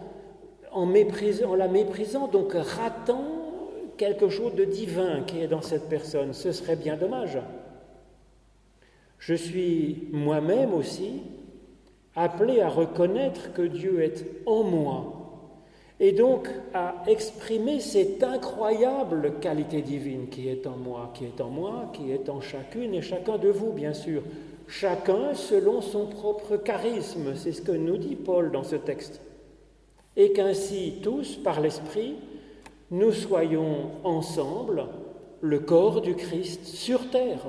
en, 0.71 0.87
en 0.91 1.55
la 1.55 1.67
méprisant, 1.67 2.27
donc 2.27 2.53
ratant 2.53 3.25
quelque 3.97 4.29
chose 4.29 4.55
de 4.55 4.65
divin 4.65 5.21
qui 5.27 5.41
est 5.41 5.47
dans 5.47 5.61
cette 5.61 5.89
personne. 5.89 6.33
Ce 6.33 6.51
serait 6.51 6.75
bien 6.75 6.97
dommage. 6.97 7.37
Je 9.25 9.35
suis 9.35 10.09
moi-même 10.11 10.73
aussi 10.73 11.21
appelé 12.13 12.59
à 12.59 12.67
reconnaître 12.67 13.53
que 13.53 13.61
Dieu 13.61 14.01
est 14.03 14.25
en 14.45 14.63
moi 14.63 15.13
et 16.01 16.11
donc 16.11 16.49
à 16.73 16.95
exprimer 17.07 17.79
cette 17.79 18.21
incroyable 18.21 19.35
qualité 19.39 19.81
divine 19.81 20.27
qui 20.27 20.49
est 20.49 20.67
en 20.67 20.75
moi, 20.75 21.11
qui 21.13 21.23
est 21.23 21.39
en 21.39 21.47
moi, 21.47 21.89
qui 21.93 22.11
est 22.11 22.27
en 22.27 22.41
chacune 22.41 22.93
et 22.93 23.01
chacun 23.01 23.37
de 23.37 23.47
vous, 23.47 23.71
bien 23.71 23.93
sûr. 23.93 24.23
Chacun 24.67 25.33
selon 25.33 25.79
son 25.79 26.07
propre 26.07 26.57
charisme, 26.57 27.33
c'est 27.35 27.53
ce 27.53 27.61
que 27.61 27.71
nous 27.71 27.95
dit 27.95 28.17
Paul 28.17 28.51
dans 28.51 28.65
ce 28.65 28.75
texte. 28.75 29.21
Et 30.17 30.33
qu'ainsi 30.33 30.95
tous, 31.01 31.37
par 31.37 31.61
l'Esprit, 31.61 32.15
nous 32.91 33.13
soyons 33.13 33.91
ensemble 34.03 34.87
le 35.39 35.59
corps 35.59 36.01
du 36.01 36.15
Christ 36.15 36.65
sur 36.65 37.09
terre 37.09 37.45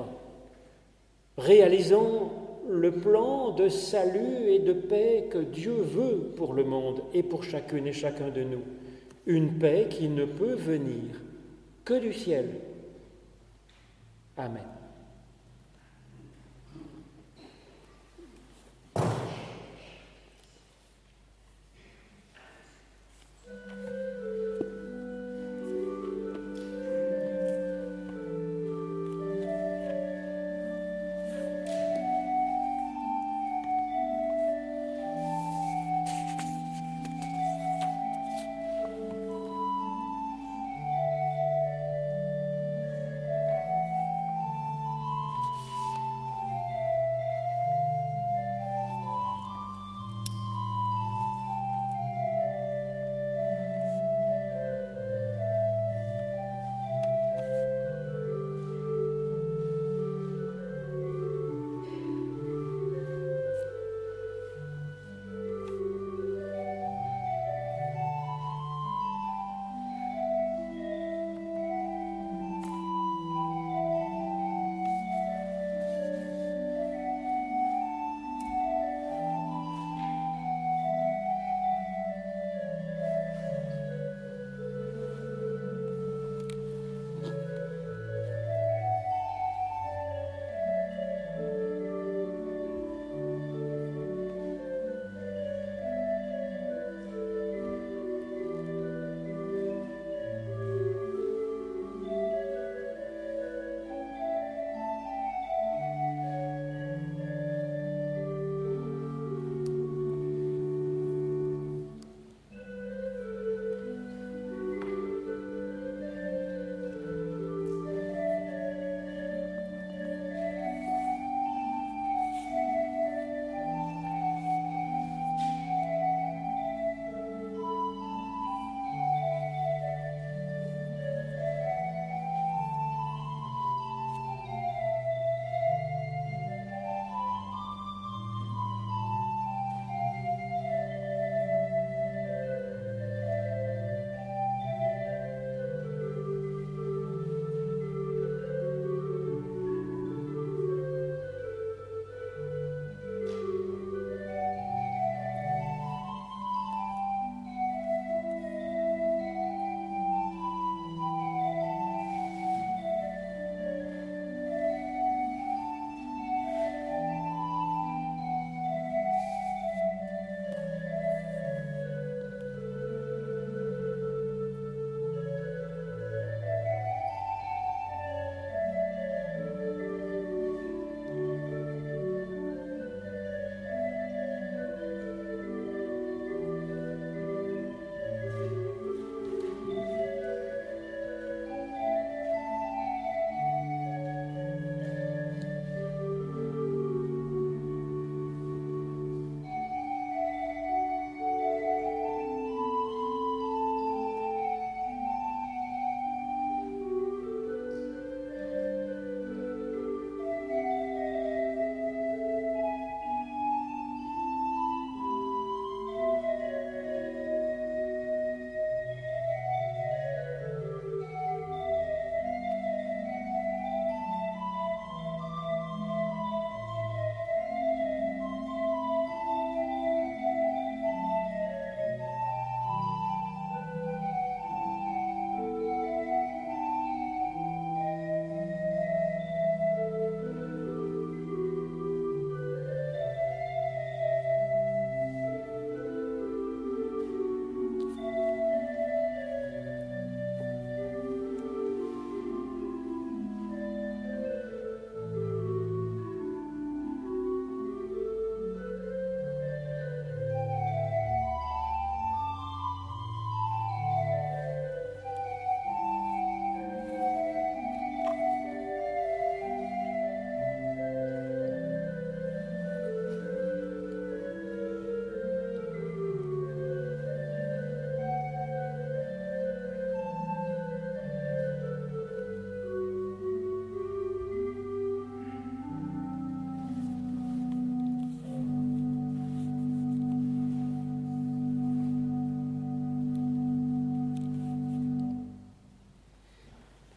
réalisant 1.37 2.31
le 2.67 2.91
plan 2.91 3.51
de 3.51 3.69
salut 3.69 4.49
et 4.49 4.59
de 4.59 4.73
paix 4.73 5.27
que 5.29 5.37
Dieu 5.37 5.73
veut 5.73 6.31
pour 6.35 6.53
le 6.53 6.63
monde 6.63 7.03
et 7.13 7.23
pour 7.23 7.43
chacune 7.43 7.87
et 7.87 7.93
chacun 7.93 8.29
de 8.29 8.43
nous. 8.43 8.63
Une 9.25 9.57
paix 9.57 9.87
qui 9.89 10.07
ne 10.07 10.25
peut 10.25 10.55
venir 10.55 11.21
que 11.83 11.99
du 11.99 12.13
ciel. 12.13 12.49
Amen. 14.37 14.74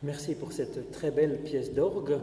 Merci 0.09 0.34
pour 0.34 0.52
cette 0.52 0.90
très 0.90 1.11
belle 1.11 1.36
pièce 1.44 1.74
d'orgue. 1.74 2.16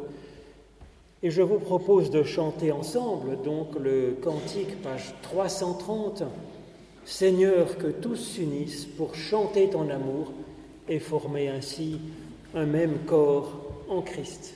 Et 1.22 1.30
je 1.30 1.44
vous 1.44 1.60
propose 1.60 2.10
de 2.10 2.24
chanter 2.24 2.72
ensemble 2.72 3.40
donc 3.44 3.80
le 3.80 4.18
cantique, 4.24 4.82
page 4.82 5.14
330. 5.22 6.24
Seigneur, 7.06 7.78
que 7.78 7.86
tous 7.86 8.16
s'unissent 8.16 8.86
pour 8.86 9.14
chanter 9.14 9.70
ton 9.70 9.88
amour 9.92 10.34
et 10.90 10.98
former 10.98 11.48
ainsi 11.50 12.00
un 12.56 12.66
même 12.66 12.98
corps 13.06 13.62
en 13.88 14.02
Christ. 14.02 14.55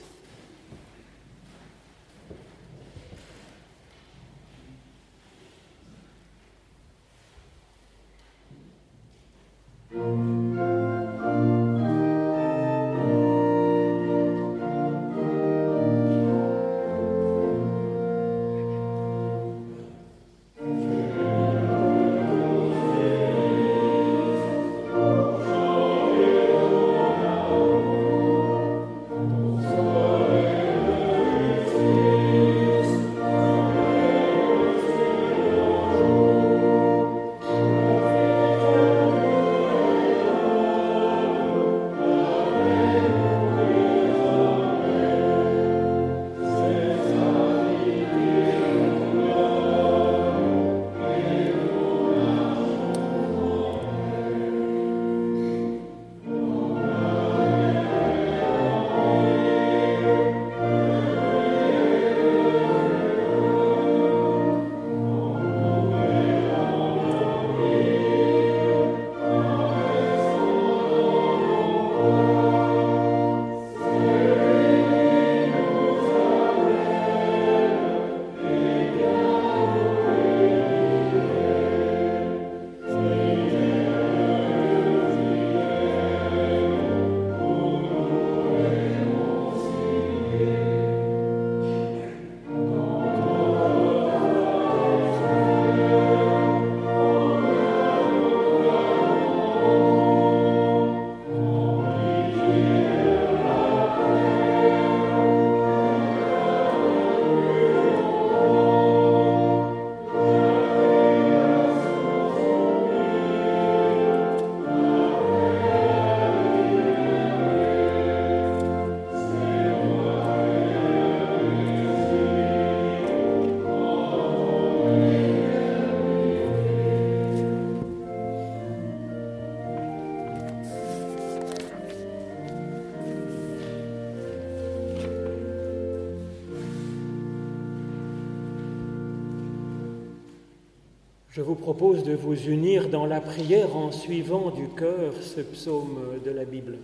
Je 141.40 141.44
vous 141.46 141.54
propose 141.54 142.04
de 142.04 142.12
vous 142.12 142.36
unir 142.50 142.90
dans 142.90 143.06
la 143.06 143.22
prière 143.22 143.74
en 143.74 143.92
suivant 143.92 144.50
du 144.50 144.68
cœur 144.76 145.14
ce 145.22 145.40
psaume 145.40 146.18
de 146.22 146.30
la 146.30 146.44
Bible. 146.44 146.76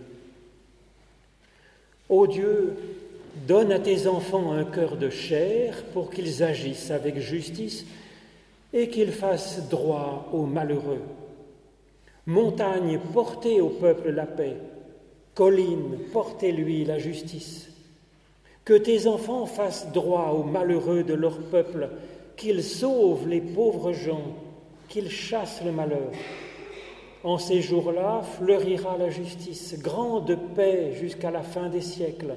Ô 2.08 2.26
Dieu, 2.26 2.74
donne 3.46 3.70
à 3.70 3.78
tes 3.78 4.06
enfants 4.06 4.52
un 4.52 4.64
cœur 4.64 4.96
de 4.96 5.10
chair 5.10 5.84
pour 5.92 6.08
qu'ils 6.08 6.42
agissent 6.42 6.90
avec 6.90 7.18
justice 7.18 7.84
et 8.72 8.88
qu'ils 8.88 9.12
fassent 9.12 9.68
droit 9.68 10.26
aux 10.32 10.46
malheureux. 10.46 11.02
Montagne, 12.24 12.98
portez 13.12 13.60
au 13.60 13.68
peuple 13.68 14.08
la 14.08 14.24
paix. 14.24 14.56
Colline, 15.34 15.98
portez-lui 16.14 16.86
la 16.86 16.98
justice. 16.98 17.68
Que 18.64 18.78
tes 18.78 19.06
enfants 19.06 19.44
fassent 19.44 19.92
droit 19.92 20.30
aux 20.30 20.44
malheureux 20.44 21.02
de 21.02 21.12
leur 21.12 21.36
peuple 21.36 21.90
qu'il 22.38 22.62
sauve 22.62 23.28
les 23.28 23.42
pauvres 23.42 23.92
gens, 23.92 24.34
qu'il 24.88 25.10
chasse 25.10 25.62
le 25.64 25.72
malheur. 25.72 26.10
En 27.24 27.38
ces 27.38 27.60
jours-là 27.60 28.22
fleurira 28.22 28.96
la 28.98 29.10
justice, 29.10 29.78
grande 29.80 30.38
paix 30.54 30.92
jusqu'à 30.92 31.30
la 31.30 31.42
fin 31.42 31.68
des 31.68 31.80
siècles. 31.80 32.36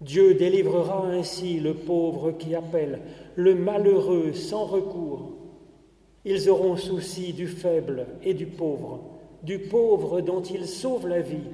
Dieu 0.00 0.34
délivrera 0.34 1.06
ainsi 1.06 1.60
le 1.60 1.74
pauvre 1.74 2.32
qui 2.32 2.54
appelle, 2.54 3.00
le 3.36 3.54
malheureux 3.54 4.32
sans 4.32 4.64
recours. 4.64 5.32
Ils 6.24 6.50
auront 6.50 6.76
souci 6.76 7.32
du 7.32 7.46
faible 7.46 8.06
et 8.22 8.34
du 8.34 8.46
pauvre, 8.46 9.00
du 9.42 9.58
pauvre 9.58 10.20
dont 10.20 10.42
ils 10.42 10.66
sauvent 10.66 11.08
la 11.08 11.20
vie. 11.20 11.48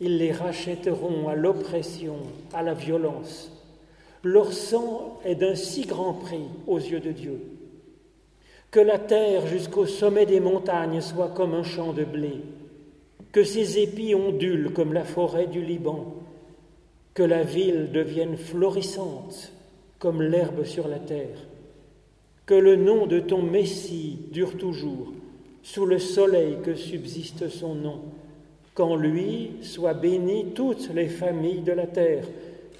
Ils 0.00 0.18
les 0.18 0.32
rachèteront 0.32 1.28
à 1.28 1.34
l'oppression, 1.34 2.16
à 2.52 2.62
la 2.62 2.74
violence. 2.74 3.52
Leur 4.22 4.52
sang 4.52 5.18
est 5.24 5.34
d'un 5.34 5.54
si 5.54 5.86
grand 5.86 6.14
prix 6.14 6.48
aux 6.66 6.78
yeux 6.78 7.00
de 7.00 7.12
Dieu. 7.12 7.40
Que 8.70 8.80
la 8.80 8.98
terre 8.98 9.48
jusqu'au 9.48 9.84
sommet 9.84 10.26
des 10.26 10.38
montagnes 10.38 11.00
soit 11.00 11.30
comme 11.30 11.54
un 11.54 11.64
champ 11.64 11.92
de 11.92 12.04
blé, 12.04 12.34
que 13.32 13.42
ses 13.42 13.80
épis 13.80 14.14
ondulent 14.14 14.72
comme 14.72 14.92
la 14.92 15.04
forêt 15.04 15.46
du 15.46 15.60
Liban, 15.60 16.14
que 17.14 17.24
la 17.24 17.42
ville 17.42 17.90
devienne 17.92 18.36
florissante 18.36 19.52
comme 19.98 20.22
l'herbe 20.22 20.64
sur 20.64 20.86
la 20.86 21.00
terre, 21.00 21.38
que 22.46 22.54
le 22.54 22.76
nom 22.76 23.06
de 23.06 23.18
ton 23.18 23.42
Messie 23.42 24.18
dure 24.30 24.56
toujours, 24.56 25.12
sous 25.62 25.84
le 25.84 25.98
soleil 25.98 26.58
que 26.62 26.74
subsiste 26.74 27.48
son 27.48 27.74
nom, 27.74 28.00
qu'en 28.74 28.94
lui 28.94 29.50
soient 29.62 29.94
bénies 29.94 30.52
toutes 30.54 30.90
les 30.94 31.08
familles 31.08 31.62
de 31.62 31.72
la 31.72 31.86
terre, 31.86 32.24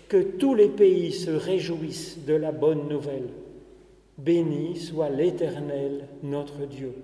que 0.09 0.23
tous 0.23 0.55
les 0.55 0.69
pays 0.69 1.13
se 1.13 1.31
réjouissent 1.31 2.19
de 2.27 2.35
la 2.35 2.53
bonne 2.53 2.89
nouvelle. 2.89 3.29
Béni 4.25 4.77
soit 4.77 5.11
l'Éternel, 5.11 6.09
notre 6.23 6.67
Dieu. 6.67 6.95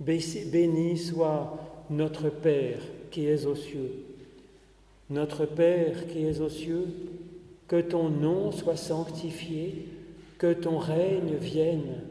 Béni 0.00 0.96
soit 0.96 1.58
notre 1.90 2.28
Père 2.28 2.78
qui 3.10 3.26
es 3.26 3.46
aux 3.46 3.54
cieux. 3.54 4.04
Notre 5.10 5.46
Père 5.46 6.06
qui 6.06 6.24
es 6.24 6.40
aux 6.40 6.48
cieux, 6.48 6.86
que 7.66 7.80
ton 7.80 8.08
nom 8.08 8.52
soit 8.52 8.76
sanctifié, 8.76 9.86
que 10.38 10.52
ton 10.52 10.78
règne 10.78 11.34
vienne, 11.40 12.02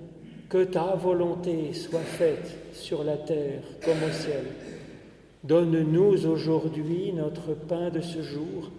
que 0.49 0.63
ta 0.63 0.95
volonté 0.95 1.73
soit 1.73 1.99
faite 1.99 2.57
sur 2.73 3.03
la 3.03 3.17
terre 3.17 3.61
comme 3.83 4.03
au 4.07 4.11
ciel. 4.11 4.45
Donne-nous 5.43 6.27
aujourd'hui 6.27 7.13
notre 7.13 7.53
pain 7.53 7.89
de 7.89 8.01
ce 8.01 8.21
jour 8.21 8.71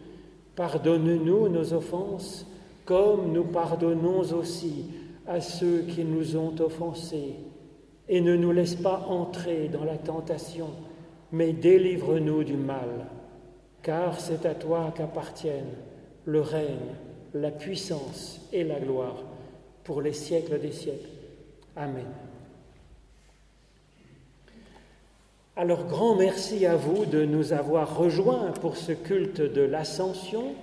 Pardonne-nous 0.59 1.49
nos 1.49 1.73
offenses, 1.73 2.45
comme 2.85 3.33
nous 3.33 3.45
pardonnons 3.45 4.23
aussi 4.33 4.87
à 5.29 5.41
ceux 5.41 5.83
qui 5.83 6.05
nous 6.05 6.37
ont 6.37 6.55
offensés. 6.61 7.35
Et 8.09 8.21
ne 8.21 8.35
nous 8.35 8.53
laisse 8.53 8.75
pas 8.75 9.05
entrer 9.09 9.69
dans 9.69 9.85
la 9.85 9.99
tentation, 9.99 10.71
mais 11.31 11.53
délivre-nous 11.53 12.43
du 12.43 12.57
mal. 12.57 13.07
Car 13.83 14.19
c'est 14.19 14.47
à 14.47 14.55
toi 14.55 14.93
qu'appartiennent 14.97 15.77
le 16.25 16.41
règne, 16.41 16.95
la 17.35 17.51
puissance 17.51 18.41
et 18.53 18.65
la 18.65 18.81
gloire 18.81 19.23
pour 19.85 20.01
les 20.01 20.15
siècles 20.15 20.59
des 20.59 20.73
siècles. 20.73 21.09
Amen. 21.77 22.07
Alors 25.57 25.85
grand 25.87 26.15
merci 26.15 26.67
à 26.67 26.77
vous 26.77 27.05
de 27.05 27.25
nous 27.25 27.53
avoir 27.53 27.97
rejoints 27.99 28.53
pour 28.61 28.77
ce 28.77 28.93
culte 28.93 29.41
de 29.41 29.63
l'ascension. 29.63 30.55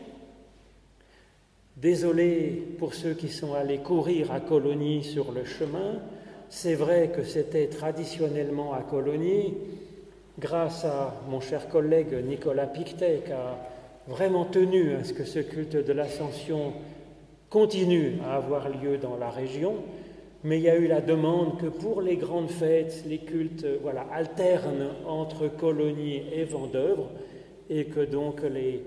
Désolé 1.77 2.63
pour 2.79 2.93
ceux 2.93 3.13
qui 3.13 3.27
sont 3.27 3.53
allés 3.53 3.79
courir 3.79 4.31
à 4.31 4.39
Colonie 4.39 5.03
sur 5.03 5.31
le 5.31 5.43
chemin. 5.43 5.99
C'est 6.49 6.75
vrai 6.75 7.11
que 7.15 7.23
c'était 7.23 7.67
traditionnellement 7.67 8.73
à 8.73 8.81
Colonie, 8.81 9.53
grâce 10.39 10.85
à 10.85 11.15
mon 11.29 11.41
cher 11.41 11.67
collègue 11.67 12.15
Nicolas 12.25 12.67
Pictet 12.67 13.23
qui 13.25 13.31
a 13.31 13.57
vraiment 14.07 14.45
tenu 14.45 14.93
à 14.95 15.03
ce 15.03 15.13
que 15.13 15.25
ce 15.25 15.39
culte 15.39 15.75
de 15.75 15.93
l'ascension 15.93 16.73
continue 17.49 18.19
à 18.23 18.35
avoir 18.35 18.69
lieu 18.69 18.97
dans 18.97 19.17
la 19.17 19.29
région 19.29 19.75
mais 20.45 20.59
il 20.59 20.63
y 20.63 20.69
a 20.69 20.77
eu 20.77 20.85
la 20.85 21.01
demande 21.01 21.59
que 21.59 21.65
pour 21.65 22.03
les 22.03 22.17
grandes 22.17 22.51
fêtes, 22.51 23.03
les 23.07 23.17
cultes 23.17 23.65
voilà, 23.81 24.05
alternent 24.13 24.91
entre 25.07 25.47
Colonie 25.47 26.21
et 26.31 26.43
Vendœuvre, 26.43 27.09
et 27.67 27.85
que 27.85 28.01
donc 28.01 28.43
les 28.43 28.83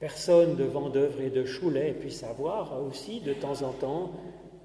personnes 0.00 0.56
de 0.56 0.64
Vendœuvre 0.64 1.20
et 1.20 1.30
de 1.30 1.44
Choulet 1.44 1.94
puissent 1.98 2.24
avoir 2.24 2.82
aussi 2.84 3.20
de 3.20 3.32
temps 3.32 3.62
en 3.62 3.72
temps, 3.72 4.12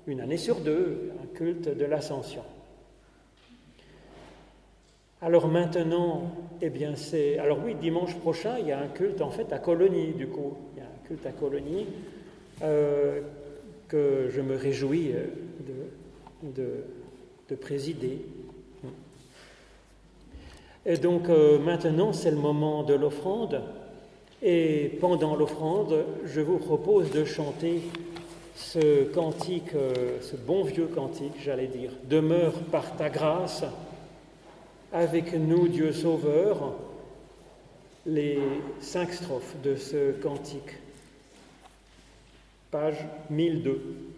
une 0.05 0.21
année 0.21 0.37
sur 0.37 0.59
deux, 0.59 1.11
un 1.21 1.27
culte 1.35 1.75
de 1.75 1.85
l'Ascension. 1.85 2.43
Alors 5.23 5.47
maintenant, 5.47 6.33
eh 6.61 6.69
bien 6.69 6.97
c'est. 6.97 7.37
Alors 7.39 7.59
oui, 7.63 7.75
dimanche 7.75 8.13
prochain, 8.15 8.57
il 8.59 8.67
y 8.67 8.73
a 8.73 8.79
un 8.79 8.89
culte 8.89 9.21
en 9.21 9.29
fait 9.29 9.53
à 9.53 9.57
Colonie, 9.57 10.11
du 10.11 10.27
coup. 10.27 10.57
Il 10.75 10.79
y 10.79 10.81
a 10.81 10.85
un 10.85 11.07
culte 11.07 11.25
à 11.25 11.31
Colonie 11.31 11.87
euh, 12.61 13.21
que 13.87 14.29
je 14.29 14.41
me 14.41 14.57
réjouis 14.57 15.13
euh, 15.13 15.27
de, 16.43 16.83
de, 17.47 17.55
présider. 17.55 18.25
Et 20.85 20.97
donc 20.97 21.29
euh, 21.29 21.57
maintenant, 21.57 22.11
c'est 22.11 22.31
le 22.31 22.37
moment 22.37 22.83
de 22.83 22.93
l'offrande. 22.93 23.61
Et 24.45 24.97
pendant 24.99 25.37
l'offrande, 25.37 26.03
je 26.25 26.41
vous 26.41 26.57
propose 26.57 27.11
de 27.11 27.23
chanter 27.23 27.81
ce 28.57 29.05
cantique, 29.05 29.73
euh, 29.73 30.19
ce 30.21 30.35
bon 30.35 30.65
vieux 30.65 30.87
cantique, 30.87 31.31
j'allais 31.41 31.67
dire, 31.67 31.91
Demeure 32.09 32.51
par 32.69 32.97
ta 32.97 33.09
grâce, 33.09 33.63
avec 34.91 35.33
nous 35.33 35.69
Dieu 35.69 35.93
Sauveur, 35.93 36.73
les 38.05 38.37
cinq 38.81 39.13
strophes 39.13 39.55
de 39.63 39.77
ce 39.77 40.11
cantique. 40.11 40.75
Page 42.69 43.07
1002. 43.29 44.12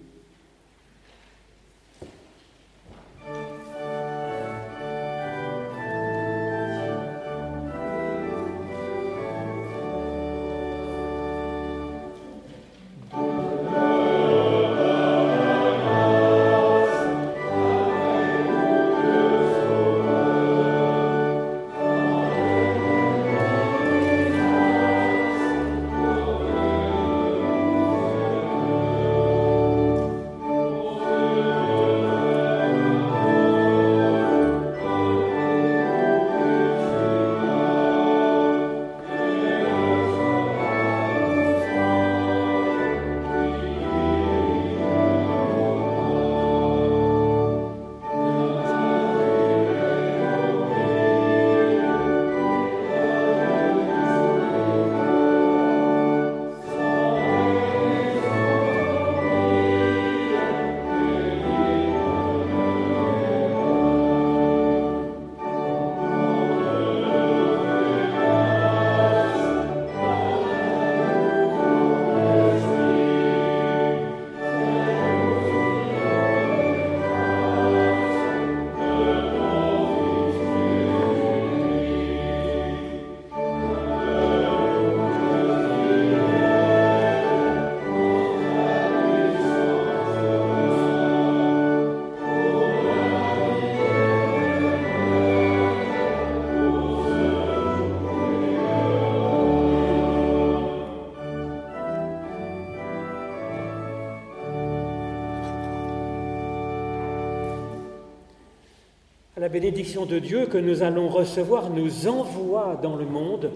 La 109.37 109.49
bénédiction 109.49 110.05
de 110.05 110.17
Dieu 110.17 110.45
que 110.45 110.57
nous 110.57 110.81
allons 110.81 111.09
recevoir 111.09 111.69
nous 111.69 112.07
envoie 112.07 112.79
dans 112.81 112.95
le 112.95 113.05
monde. 113.05 113.51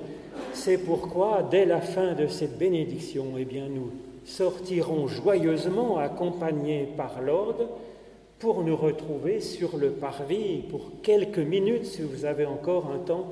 C'est 0.51 0.77
pourquoi, 0.77 1.47
dès 1.49 1.63
la 1.63 1.79
fin 1.79 2.15
de 2.15 2.27
cette 2.27 2.57
bénédiction, 2.57 3.27
eh 3.37 3.45
nous 3.45 3.89
sortirons 4.25 5.07
joyeusement, 5.07 5.97
accompagnés 5.97 6.89
par 6.97 7.21
l'ordre, 7.21 7.69
pour 8.39 8.61
nous 8.65 8.75
retrouver 8.75 9.39
sur 9.39 9.77
le 9.77 9.91
parvis 9.91 10.63
pour 10.69 10.81
quelques 11.01 11.39
minutes, 11.39 11.85
si 11.85 12.01
vous 12.01 12.25
avez 12.25 12.45
encore 12.45 12.91
un 12.93 12.99
temps, 12.99 13.27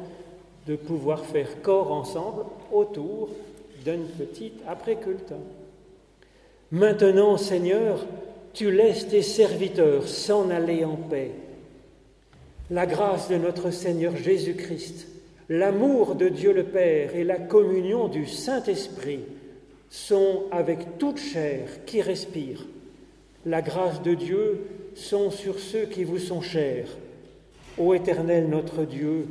de 0.67 0.77
pouvoir 0.77 1.25
faire 1.25 1.61
corps 1.61 1.91
ensemble 1.91 2.45
autour 2.71 3.27
d'une 3.83 4.05
petite 4.05 4.61
après-culte. 4.65 5.33
Maintenant, 6.71 7.35
Seigneur, 7.35 8.05
tu 8.53 8.71
laisses 8.71 9.09
tes 9.09 9.21
serviteurs 9.21 10.07
s'en 10.07 10.49
aller 10.49 10.85
en 10.85 10.95
paix 10.95 11.31
la 12.69 12.85
grâce 12.85 13.29
de 13.29 13.37
notre 13.37 13.71
Seigneur 13.71 14.15
Jésus-Christ, 14.15 15.07
l'amour 15.49 16.15
de 16.15 16.27
Dieu 16.27 16.53
le 16.53 16.65
Père 16.65 17.15
et 17.15 17.23
la 17.23 17.37
communion 17.37 18.07
du 18.07 18.25
Saint-Esprit 18.25 19.21
sont 19.89 20.43
avec 20.51 20.97
toute 20.97 21.17
chair 21.17 21.85
qui 21.85 22.01
respire. 22.01 22.65
La 23.45 23.61
grâce 23.61 24.01
de 24.01 24.13
Dieu 24.13 24.65
sont 24.95 25.31
sur 25.31 25.59
ceux 25.59 25.85
qui 25.85 26.03
vous 26.03 26.19
sont 26.19 26.41
chers. 26.41 26.89
Ô 27.77 27.93
Éternel 27.93 28.49
notre 28.49 28.83
Dieu, 28.83 29.27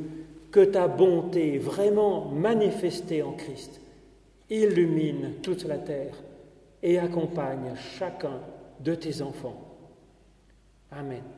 que 0.51 0.63
ta 0.63 0.87
bonté 0.87 1.59
vraiment 1.59 2.25
manifestée 2.25 3.21
en 3.21 3.33
Christ 3.33 3.79
illumine 4.49 5.33
toute 5.43 5.65
la 5.65 5.77
terre 5.77 6.15
et 6.81 6.97
accompagne 6.97 7.73
chacun 7.99 8.39
de 8.79 8.95
tes 8.95 9.21
enfants. 9.21 9.61
Amen. 10.91 11.36